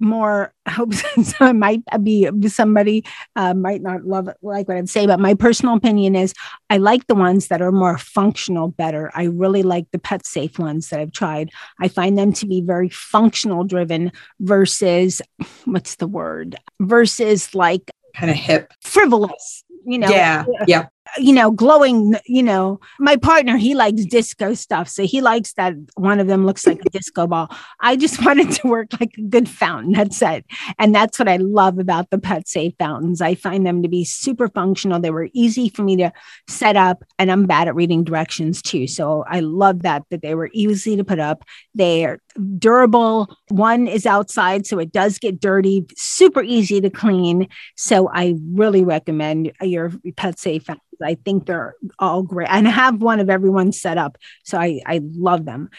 more 0.00 0.52
hopes 0.68 1.02
so 1.38 1.52
might 1.52 1.82
be 2.02 2.28
somebody 2.48 3.04
uh, 3.36 3.54
might 3.54 3.82
not 3.82 4.04
love 4.04 4.28
it 4.28 4.36
like 4.42 4.66
what 4.68 4.76
i'd 4.76 4.88
say 4.88 5.06
but 5.06 5.20
my 5.20 5.34
personal 5.34 5.74
opinion 5.74 6.16
is 6.16 6.32
i 6.70 6.76
like 6.78 7.06
the 7.06 7.14
ones 7.14 7.48
that 7.48 7.60
are 7.60 7.72
more 7.72 7.98
functional 7.98 8.68
better. 8.68 9.10
I 9.14 9.24
really 9.24 9.62
like 9.62 9.86
the 9.92 9.98
pet 9.98 10.26
safe 10.26 10.58
ones 10.58 10.88
that 10.88 11.00
i've 11.00 11.12
tried. 11.12 11.50
I 11.80 11.88
find 11.88 12.18
them 12.18 12.32
to 12.34 12.46
be 12.46 12.60
very 12.60 12.88
functional 12.88 13.64
driven 13.64 14.12
versus 14.40 15.22
what's 15.64 15.96
the 15.96 16.06
word? 16.06 16.56
Versus 16.80 17.54
like 17.54 17.90
kind 18.14 18.30
of 18.30 18.36
hip. 18.36 18.72
frivolous 18.80 19.64
you 19.86 19.98
know? 19.98 20.08
Yeah 20.08 20.44
yeah 20.66 20.88
you 21.18 21.32
know, 21.32 21.50
glowing, 21.50 22.16
you 22.26 22.42
know, 22.42 22.80
my 22.98 23.16
partner, 23.16 23.56
he 23.56 23.74
likes 23.74 24.04
disco 24.04 24.54
stuff. 24.54 24.88
So 24.88 25.04
he 25.04 25.20
likes 25.20 25.52
that 25.54 25.74
one 25.94 26.20
of 26.20 26.26
them 26.26 26.46
looks 26.46 26.66
like 26.66 26.80
a 26.84 26.90
disco 26.90 27.26
ball. 27.26 27.50
I 27.80 27.96
just 27.96 28.24
wanted 28.24 28.50
to 28.52 28.68
work 28.68 28.88
like 29.00 29.14
a 29.18 29.22
good 29.22 29.48
fountain. 29.48 29.92
That's 29.92 30.20
it. 30.22 30.44
And 30.78 30.94
that's 30.94 31.18
what 31.18 31.28
I 31.28 31.36
love 31.36 31.78
about 31.78 32.10
the 32.10 32.18
pet 32.18 32.48
safe 32.48 32.74
fountains. 32.78 33.20
I 33.20 33.34
find 33.34 33.66
them 33.66 33.82
to 33.82 33.88
be 33.88 34.04
super 34.04 34.48
functional. 34.48 35.00
They 35.00 35.10
were 35.10 35.28
easy 35.32 35.68
for 35.68 35.82
me 35.82 35.96
to 35.96 36.12
set 36.48 36.76
up 36.76 37.04
and 37.18 37.30
I'm 37.30 37.46
bad 37.46 37.68
at 37.68 37.74
reading 37.74 38.04
directions 38.04 38.62
too. 38.62 38.86
So 38.86 39.24
I 39.28 39.40
love 39.40 39.82
that, 39.82 40.04
that 40.10 40.22
they 40.22 40.34
were 40.34 40.50
easy 40.52 40.96
to 40.96 41.04
put 41.04 41.18
up. 41.18 41.44
They're 41.74 42.20
durable. 42.58 43.34
One 43.48 43.86
is 43.86 44.06
outside, 44.06 44.66
so 44.66 44.78
it 44.78 44.92
does 44.92 45.18
get 45.18 45.40
dirty, 45.40 45.86
super 45.96 46.42
easy 46.42 46.80
to 46.80 46.90
clean. 46.90 47.48
So 47.76 48.08
I 48.12 48.36
really 48.52 48.84
recommend 48.84 49.52
your 49.60 49.92
pet 50.16 50.38
safe. 50.38 50.68
I 51.02 51.14
think 51.24 51.46
they're 51.46 51.74
all 51.98 52.22
great. 52.22 52.48
And 52.50 52.66
have 52.66 53.02
one 53.02 53.20
of 53.20 53.30
everyone 53.30 53.72
set 53.72 53.98
up. 53.98 54.16
So 54.44 54.58
I, 54.58 54.80
I 54.86 55.00
love 55.14 55.44
them. 55.44 55.70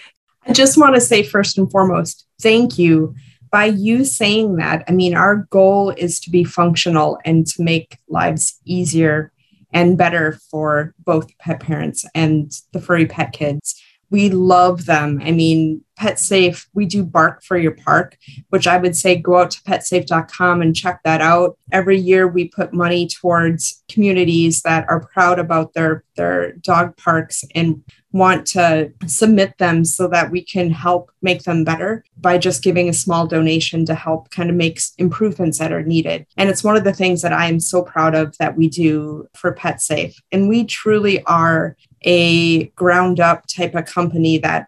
I 0.48 0.54
just 0.54 0.78
want 0.78 0.96
to 0.96 1.02
say, 1.02 1.24
first 1.24 1.58
and 1.58 1.70
foremost, 1.70 2.26
thank 2.42 2.78
you. 2.78 3.16
By 3.52 3.66
you 3.66 4.06
saying 4.06 4.56
that, 4.58 4.84
I 4.88 4.92
mean, 4.92 5.14
our 5.14 5.48
goal 5.50 5.90
is 5.92 6.20
to 6.22 6.30
be 6.30 6.44
functional 6.44 7.20
and 7.26 7.46
to 7.48 7.62
make 7.62 7.98
lives 8.08 8.60
easier 8.66 9.32
and 9.74 9.98
better 9.98 10.40
for 10.50 10.94
both 11.00 11.38
pet 11.38 11.60
parents 11.60 12.06
and 12.16 12.52
the 12.72 12.82
furry 12.82 13.06
pet 13.06 13.34
kids 13.34 13.81
we 14.12 14.30
love 14.30 14.86
them. 14.86 15.22
I 15.24 15.32
mean, 15.32 15.84
Pet 15.96 16.20
Safe, 16.20 16.68
we 16.74 16.86
do 16.86 17.04
Bark 17.04 17.44
for 17.44 17.58
Your 17.58 17.72
Park, 17.72 18.18
which 18.50 18.68
I 18.68 18.78
would 18.78 18.96
say 18.96 19.16
go 19.16 19.38
out 19.38 19.52
to 19.52 19.62
petsafe.com 19.62 20.62
and 20.62 20.76
check 20.76 21.02
that 21.04 21.22
out. 21.22 21.58
Every 21.72 21.98
year 21.98 22.28
we 22.28 22.50
put 22.50 22.74
money 22.74 23.08
towards 23.08 23.84
communities 23.90 24.64
that 24.64 24.86
are 24.90 25.08
proud 25.14 25.40
about 25.40 25.74
their, 25.74 26.04
their 26.16 26.54
dog 26.54 26.98
parks 26.98 27.44
and 27.56 27.84
want 28.12 28.46
to 28.46 28.92
submit 29.06 29.58
them 29.58 29.86
so 29.86 30.08
that 30.08 30.32
we 30.32 30.44
can 30.44 30.72
help 30.72 31.12
make 31.22 31.44
them 31.44 31.64
better 31.64 32.04
by 32.18 32.38
just 32.38 32.64
giving 32.64 32.90
a 32.90 32.94
small 32.94 33.26
donation 33.26 33.86
to 33.86 33.96
help 33.96 34.30
kind 34.32 34.50
of 34.50 34.56
make 34.56 34.82
improvements 34.98 35.60
that 35.60 35.72
are 35.72 35.84
needed. 35.84 36.26
And 36.36 36.50
it's 36.50 36.64
one 36.64 36.76
of 36.76 36.84
the 36.84 36.94
things 36.94 37.22
that 37.22 37.32
I 37.32 37.48
am 37.48 37.60
so 37.60 37.84
proud 37.84 38.16
of 38.16 38.38
that 38.40 38.58
we 38.58 38.68
do 38.68 39.28
for 39.34 39.54
Pet 39.54 39.82
Safe. 39.82 40.20
And 40.32 40.50
we 40.50 40.66
truly 40.66 41.24
are 41.24 41.78
a 42.04 42.66
ground 42.70 43.20
up 43.20 43.46
type 43.48 43.76
of 43.76 43.86
company 43.86 44.38
that 44.40 44.68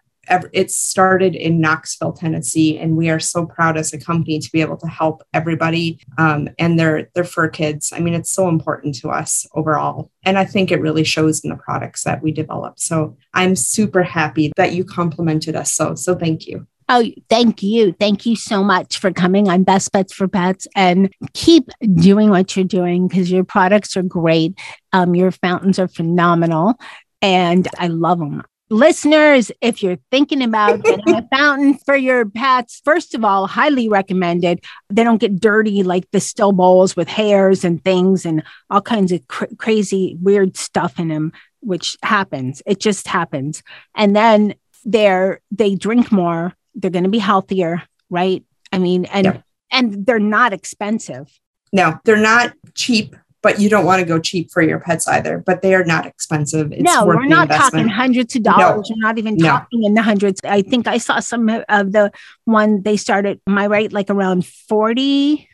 it 0.52 0.70
started 0.70 1.34
in 1.34 1.60
Knoxville, 1.60 2.12
Tennessee, 2.12 2.78
and 2.78 2.96
we 2.96 3.10
are 3.10 3.20
so 3.20 3.46
proud 3.46 3.76
as 3.76 3.92
a 3.92 3.98
company 3.98 4.38
to 4.38 4.52
be 4.52 4.60
able 4.60 4.76
to 4.78 4.86
help 4.86 5.22
everybody 5.32 6.00
um, 6.18 6.48
and 6.58 6.78
their 6.78 7.10
their 7.14 7.24
fur 7.24 7.48
kids. 7.48 7.92
I 7.94 8.00
mean, 8.00 8.14
it's 8.14 8.30
so 8.30 8.48
important 8.48 8.94
to 8.96 9.10
us 9.10 9.46
overall, 9.54 10.10
and 10.24 10.38
I 10.38 10.44
think 10.44 10.70
it 10.70 10.80
really 10.80 11.04
shows 11.04 11.44
in 11.44 11.50
the 11.50 11.56
products 11.56 12.04
that 12.04 12.22
we 12.22 12.32
develop. 12.32 12.78
So 12.78 13.16
I'm 13.32 13.56
super 13.56 14.02
happy 14.02 14.52
that 14.56 14.72
you 14.72 14.84
complimented 14.84 15.56
us. 15.56 15.72
So 15.72 15.94
so 15.94 16.14
thank 16.14 16.46
you. 16.46 16.66
Oh, 16.86 17.02
thank 17.30 17.62
you. 17.62 17.94
Thank 17.98 18.26
you 18.26 18.36
so 18.36 18.62
much 18.62 18.98
for 18.98 19.10
coming 19.10 19.48
on 19.48 19.62
Best 19.62 19.90
Bets 19.90 20.12
for 20.12 20.28
Pets 20.28 20.66
and 20.76 21.10
keep 21.32 21.70
doing 21.94 22.28
what 22.28 22.54
you're 22.54 22.66
doing 22.66 23.08
because 23.08 23.32
your 23.32 23.42
products 23.42 23.96
are 23.96 24.02
great. 24.02 24.58
Um, 24.92 25.14
your 25.14 25.30
fountains 25.30 25.78
are 25.78 25.88
phenomenal 25.88 26.78
and 27.24 27.66
I 27.78 27.86
love 27.88 28.18
them. 28.18 28.42
Listeners, 28.70 29.52
if 29.60 29.82
you're 29.82 29.98
thinking 30.10 30.42
about 30.42 30.82
getting 30.82 31.14
a 31.14 31.26
fountain 31.34 31.74
for 31.74 31.96
your 31.96 32.24
pets, 32.28 32.80
first 32.84 33.14
of 33.14 33.24
all, 33.24 33.46
highly 33.46 33.88
recommended. 33.88 34.64
They 34.90 35.04
don't 35.04 35.20
get 35.20 35.38
dirty 35.40 35.82
like 35.82 36.10
the 36.10 36.20
still 36.20 36.52
bowls 36.52 36.96
with 36.96 37.08
hairs 37.08 37.64
and 37.64 37.82
things 37.84 38.24
and 38.26 38.42
all 38.70 38.80
kinds 38.80 39.12
of 39.12 39.26
cr- 39.28 39.44
crazy, 39.58 40.16
weird 40.20 40.56
stuff 40.56 40.98
in 40.98 41.08
them. 41.08 41.32
which 41.60 41.96
happens. 42.02 42.60
It 42.66 42.78
just 42.78 43.08
happens. 43.08 43.62
And 43.94 44.14
then 44.14 44.54
they're 44.84 45.40
they 45.50 45.74
drink 45.76 46.12
more, 46.12 46.52
they're 46.74 46.90
going 46.90 47.04
to 47.04 47.10
be 47.10 47.18
healthier, 47.18 47.82
right? 48.10 48.44
I 48.70 48.78
mean, 48.78 49.06
and 49.06 49.24
Yeah. 49.26 49.40
and 49.70 50.04
they're 50.04 50.18
not 50.36 50.52
expensive. 50.52 51.26
No, 51.72 51.98
they're 52.04 52.20
not 52.20 52.52
cheap, 52.74 53.16
but 53.44 53.60
you 53.60 53.68
don't 53.68 53.84
want 53.84 54.00
to 54.00 54.06
go 54.06 54.18
cheap 54.18 54.50
for 54.50 54.62
your 54.62 54.80
pets 54.80 55.06
either. 55.06 55.36
But 55.38 55.60
they 55.60 55.74
are 55.74 55.84
not 55.84 56.06
expensive. 56.06 56.72
It's 56.72 56.80
no, 56.82 57.04
worth 57.04 57.16
we're 57.18 57.26
not 57.26 57.50
talking 57.50 57.86
hundreds 57.86 58.34
of 58.34 58.42
dollars. 58.42 58.88
No. 58.88 58.96
We're 58.96 59.06
not 59.06 59.18
even 59.18 59.36
No. 59.36 59.48
talking 59.48 59.84
in 59.84 59.92
the 59.92 60.00
hundreds. 60.00 60.40
I 60.44 60.62
think 60.62 60.88
I 60.88 60.96
saw 60.96 61.20
some 61.20 61.50
of 61.68 61.92
the 61.92 62.10
one 62.46 62.82
they 62.82 62.96
started, 62.96 63.42
am 63.46 63.58
I 63.58 63.66
right? 63.66 63.92
Like 63.92 64.08
around 64.08 64.46
40. 64.46 65.46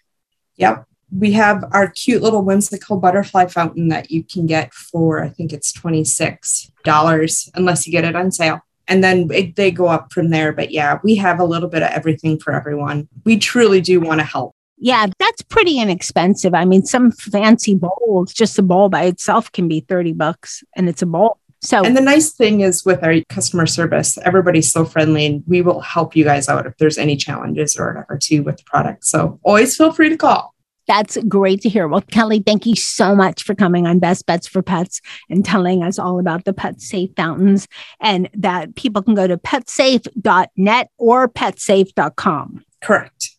Yep. 0.57 0.87
We 1.11 1.33
have 1.33 1.65
our 1.73 1.89
cute 1.89 2.23
little 2.23 2.43
whimsical 2.43 2.97
butterfly 2.99 3.47
fountain 3.47 3.89
that 3.89 4.13
you 4.13 4.23
can 4.23 4.47
get 4.47 4.73
for, 4.73 5.25
I 5.25 5.29
think 5.29 5.53
it's 5.53 5.73
$26 5.73 7.51
unless 7.57 7.87
you 7.89 7.91
get 7.91 8.05
it 8.05 8.15
on 8.15 8.31
sale. 8.31 8.61
And 8.87 9.03
then 9.03 9.29
it, 9.33 9.57
they 9.57 9.73
go 9.73 9.87
up 9.89 10.13
from 10.13 10.31
there. 10.31 10.53
But 10.53 10.71
yeah, 10.71 11.01
we 11.03 11.17
have 11.17 11.41
a 11.41 11.45
little 11.45 11.69
bit 11.69 11.83
of 11.83 11.91
everything 11.91 12.39
for 12.39 12.53
everyone. 12.53 13.09
We 13.25 13.37
truly 13.37 13.81
do 13.81 14.01
want 14.01 14.21
to 14.21 14.25
help. 14.25 14.55
Yeah, 14.81 15.07
that's 15.19 15.43
pretty 15.43 15.79
inexpensive. 15.79 16.55
I 16.55 16.65
mean, 16.65 16.85
some 16.85 17.13
fancy 17.13 17.75
bowls, 17.75 18.33
just 18.33 18.59
a 18.59 18.63
bowl 18.63 18.89
by 18.89 19.05
itself 19.05 19.53
can 19.53 19.69
be 19.69 19.81
30 19.81 20.15
bucks 20.15 20.65
and 20.75 20.89
it's 20.89 21.03
a 21.03 21.07
bowl. 21.07 21.39
So 21.63 21.85
And 21.85 21.95
the 21.95 22.01
nice 22.01 22.31
thing 22.31 22.63
is 22.63 22.87
with 22.87 23.05
our 23.05 23.21
customer 23.29 23.67
service, 23.67 24.17
everybody's 24.25 24.73
so 24.73 24.87
friendly 24.87 25.27
and 25.27 25.45
we 25.47 25.61
will 25.61 25.81
help 25.81 26.17
you 26.17 26.25
guys 26.25 26.49
out 26.49 26.67
if 26.67 26.75
there's 26.79 26.97
any 26.97 27.17
challenges 27.17 27.77
or 27.79 27.89
whatever 27.89 28.17
too 28.17 28.43
with 28.43 28.57
the 28.57 28.63
product. 28.65 29.05
So 29.05 29.39
always 29.43 29.77
feel 29.77 29.93
free 29.93 30.09
to 30.09 30.17
call. 30.17 30.55
That's 30.87 31.19
great 31.29 31.61
to 31.61 31.69
hear. 31.69 31.87
Well, 31.87 32.01
Kelly, 32.01 32.43
thank 32.45 32.65
you 32.67 32.75
so 32.75 33.15
much 33.15 33.45
for 33.45 33.55
coming 33.55 33.87
on 33.87 33.99
Best 33.99 34.27
Bets 34.27 34.49
for 34.49 34.63
Pets 34.63 35.03
and 35.29 35.45
telling 35.45 35.85
us 35.85 35.99
all 35.99 36.19
about 36.19 36.47
the 36.47 36.55
PetSafe 36.55 37.15
fountains 37.15 37.69
and 38.01 38.29
that 38.35 38.75
people 38.75 39.03
can 39.03 39.15
go 39.15 39.27
to 39.27 39.37
petsafe.net 39.37 40.91
or 40.97 41.29
petsafe.com. 41.29 42.65
Correct. 42.81 43.30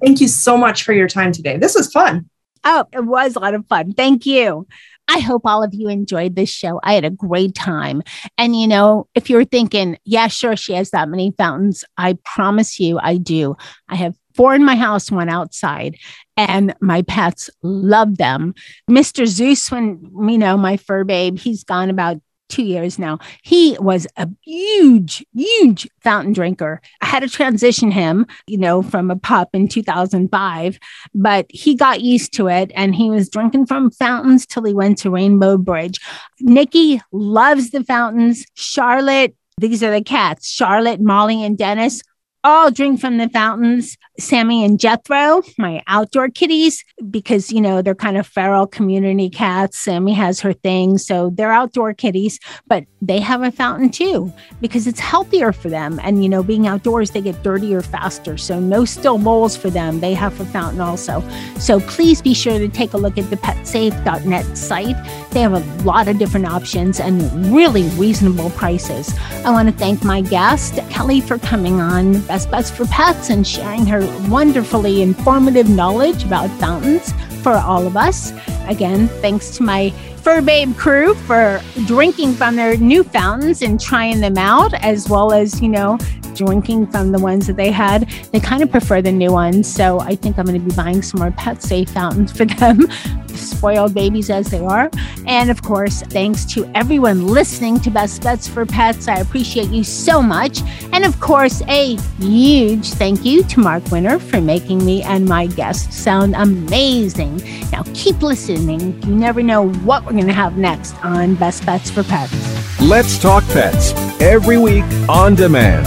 Thank 0.00 0.20
you 0.20 0.28
so 0.28 0.56
much 0.56 0.82
for 0.84 0.92
your 0.92 1.08
time 1.08 1.32
today. 1.32 1.56
This 1.56 1.74
was 1.74 1.90
fun. 1.90 2.28
Oh, 2.64 2.84
it 2.92 3.04
was 3.04 3.34
a 3.34 3.40
lot 3.40 3.54
of 3.54 3.66
fun. 3.66 3.92
Thank 3.92 4.26
you. 4.26 4.66
I 5.08 5.18
hope 5.18 5.42
all 5.44 5.64
of 5.64 5.74
you 5.74 5.88
enjoyed 5.88 6.36
this 6.36 6.48
show. 6.48 6.80
I 6.82 6.94
had 6.94 7.04
a 7.04 7.10
great 7.10 7.54
time. 7.54 8.02
And, 8.38 8.58
you 8.58 8.68
know, 8.68 9.08
if 9.14 9.28
you're 9.28 9.44
thinking, 9.44 9.98
yeah, 10.04 10.28
sure, 10.28 10.56
she 10.56 10.74
has 10.74 10.90
that 10.90 11.08
many 11.08 11.32
fountains, 11.36 11.84
I 11.96 12.18
promise 12.24 12.78
you 12.78 13.00
I 13.02 13.16
do. 13.16 13.56
I 13.88 13.96
have 13.96 14.14
four 14.34 14.54
in 14.54 14.64
my 14.64 14.76
house, 14.76 15.10
one 15.10 15.28
outside, 15.28 15.96
and 16.36 16.74
my 16.80 17.02
pets 17.02 17.50
love 17.62 18.16
them. 18.18 18.54
Mr. 18.88 19.26
Zeus, 19.26 19.70
when, 19.70 20.10
you 20.28 20.38
know, 20.38 20.56
my 20.56 20.76
fur 20.76 21.04
babe, 21.04 21.38
he's 21.38 21.64
gone 21.64 21.90
about 21.90 22.18
two 22.52 22.62
years 22.62 22.98
now. 22.98 23.18
He 23.42 23.76
was 23.80 24.06
a 24.16 24.28
huge, 24.42 25.24
huge 25.34 25.88
fountain 26.02 26.32
drinker. 26.32 26.80
I 27.00 27.06
had 27.06 27.20
to 27.20 27.28
transition 27.28 27.90
him, 27.90 28.26
you 28.46 28.58
know, 28.58 28.82
from 28.82 29.10
a 29.10 29.16
pup 29.16 29.50
in 29.54 29.68
2005 29.68 30.78
but 31.14 31.46
he 31.50 31.74
got 31.74 32.00
used 32.00 32.32
to 32.34 32.48
it 32.48 32.70
and 32.74 32.94
he 32.94 33.10
was 33.10 33.28
drinking 33.28 33.66
from 33.66 33.90
fountains 33.90 34.46
till 34.46 34.64
he 34.64 34.74
went 34.74 34.98
to 34.98 35.10
Rainbow 35.10 35.56
Bridge. 35.56 36.00
Nikki 36.40 37.00
loves 37.12 37.70
the 37.70 37.84
fountains. 37.84 38.44
Charlotte, 38.54 39.34
these 39.58 39.82
are 39.82 39.90
the 39.90 40.02
cats 40.02 40.48
Charlotte, 40.48 41.00
Molly, 41.00 41.42
and 41.44 41.56
Dennis. 41.58 42.02
All 42.44 42.70
drink 42.70 43.00
from 43.00 43.18
the 43.18 43.28
fountains. 43.28 43.96
Sammy 44.18 44.64
and 44.64 44.78
Jethro, 44.78 45.42
my 45.58 45.82
outdoor 45.86 46.28
kitties, 46.28 46.84
because 47.10 47.50
you 47.50 47.60
know 47.60 47.82
they're 47.82 47.94
kind 47.94 48.16
of 48.16 48.26
feral 48.26 48.66
community 48.66 49.30
cats. 49.30 49.78
Sammy 49.78 50.12
has 50.12 50.40
her 50.40 50.52
thing, 50.52 50.98
so 50.98 51.30
they're 51.32 51.52
outdoor 51.52 51.94
kitties, 51.94 52.38
but 52.66 52.84
they 53.00 53.20
have 53.20 53.42
a 53.42 53.50
fountain 53.50 53.90
too 53.90 54.32
because 54.60 54.86
it's 54.86 55.00
healthier 55.00 55.52
for 55.52 55.68
them. 55.68 55.98
And 56.02 56.22
you 56.22 56.28
know, 56.28 56.42
being 56.42 56.66
outdoors, 56.66 57.10
they 57.10 57.20
get 57.20 57.42
dirtier 57.42 57.80
faster. 57.80 58.36
So 58.36 58.60
no 58.60 58.84
still 58.84 59.18
bowls 59.18 59.56
for 59.56 59.70
them. 59.70 60.00
They 60.00 60.14
have 60.14 60.38
a 60.40 60.44
fountain 60.44 60.80
also. 60.80 61.22
So 61.58 61.80
please 61.80 62.20
be 62.20 62.34
sure 62.34 62.58
to 62.58 62.68
take 62.68 62.92
a 62.92 62.98
look 62.98 63.18
at 63.18 63.30
the 63.30 63.36
petsafe.net 63.36 64.58
site. 64.58 64.96
They 65.30 65.40
have 65.40 65.54
a 65.54 65.82
lot 65.84 66.08
of 66.08 66.18
different 66.18 66.46
options 66.46 67.00
and 67.00 67.22
really 67.52 67.88
reasonable 67.90 68.50
prices. 68.50 69.14
I 69.44 69.50
want 69.50 69.68
to 69.68 69.74
thank 69.74 70.04
my 70.04 70.20
guest, 70.20 70.74
Kelly, 70.90 71.20
for 71.20 71.38
coming 71.38 71.80
on 71.80 72.22
Best 72.32 72.50
Bets 72.50 72.70
for 72.70 72.86
Pets 72.86 73.28
and 73.28 73.46
sharing 73.46 73.84
her 73.84 74.00
wonderfully 74.30 75.02
informative 75.02 75.68
knowledge 75.68 76.24
about 76.24 76.48
fountains 76.58 77.12
for 77.42 77.52
all 77.52 77.86
of 77.86 77.94
us. 77.94 78.32
Again, 78.68 79.08
thanks 79.20 79.50
to 79.58 79.62
my 79.62 79.90
Fur 80.22 80.40
Babe 80.40 80.74
crew 80.74 81.12
for 81.12 81.60
drinking 81.84 82.32
from 82.32 82.56
their 82.56 82.78
new 82.78 83.04
fountains 83.04 83.60
and 83.60 83.78
trying 83.78 84.20
them 84.20 84.38
out, 84.38 84.72
as 84.72 85.10
well 85.10 85.34
as, 85.34 85.60
you 85.60 85.68
know, 85.68 85.98
drinking 86.34 86.86
from 86.88 87.12
the 87.12 87.18
ones 87.18 87.46
that 87.46 87.56
they 87.56 87.70
had. 87.70 88.08
They 88.32 88.40
kind 88.40 88.62
of 88.62 88.70
prefer 88.70 89.02
the 89.02 89.12
new 89.12 89.32
ones. 89.32 89.72
So 89.72 90.00
I 90.00 90.14
think 90.14 90.38
I'm 90.38 90.46
going 90.46 90.60
to 90.60 90.66
be 90.66 90.74
buying 90.74 91.02
some 91.02 91.20
more 91.20 91.30
PetSafe 91.30 91.88
fountains 91.88 92.32
for 92.32 92.44
them, 92.62 92.90
spoiled 93.28 93.94
babies 93.94 94.30
as 94.30 94.48
they 94.48 94.60
are. 94.60 94.90
And 95.26 95.50
of 95.50 95.62
course, 95.62 96.02
thanks 96.02 96.44
to 96.46 96.70
everyone 96.74 97.26
listening 97.28 97.80
to 97.80 97.90
Best 97.90 98.22
Bets 98.22 98.48
for 98.48 98.66
Pets. 98.66 99.08
I 99.08 99.16
appreciate 99.16 99.68
you 99.68 99.84
so 99.84 100.22
much. 100.22 100.60
And 100.92 101.04
of 101.04 101.20
course, 101.20 101.62
a 101.68 101.96
huge 102.18 102.90
thank 102.90 103.24
you 103.24 103.42
to 103.44 103.60
Mark 103.60 103.90
Winter 103.90 104.18
for 104.18 104.40
making 104.40 104.84
me 104.84 105.02
and 105.02 105.26
my 105.26 105.46
guests 105.46 105.96
sound 105.96 106.34
amazing. 106.34 107.42
Now 107.70 107.84
keep 107.94 108.22
listening. 108.22 109.00
You 109.02 109.14
never 109.14 109.42
know 109.42 109.68
what 109.68 110.04
we're 110.04 110.12
going 110.12 110.26
to 110.26 110.32
have 110.32 110.56
next 110.56 110.94
on 111.04 111.34
Best 111.36 111.64
Bets 111.64 111.90
for 111.90 112.02
Pets. 112.02 112.32
Let's 112.80 113.18
Talk 113.18 113.44
Pets 113.44 113.92
every 114.20 114.58
week 114.58 114.84
on 115.08 115.34
demand, 115.34 115.86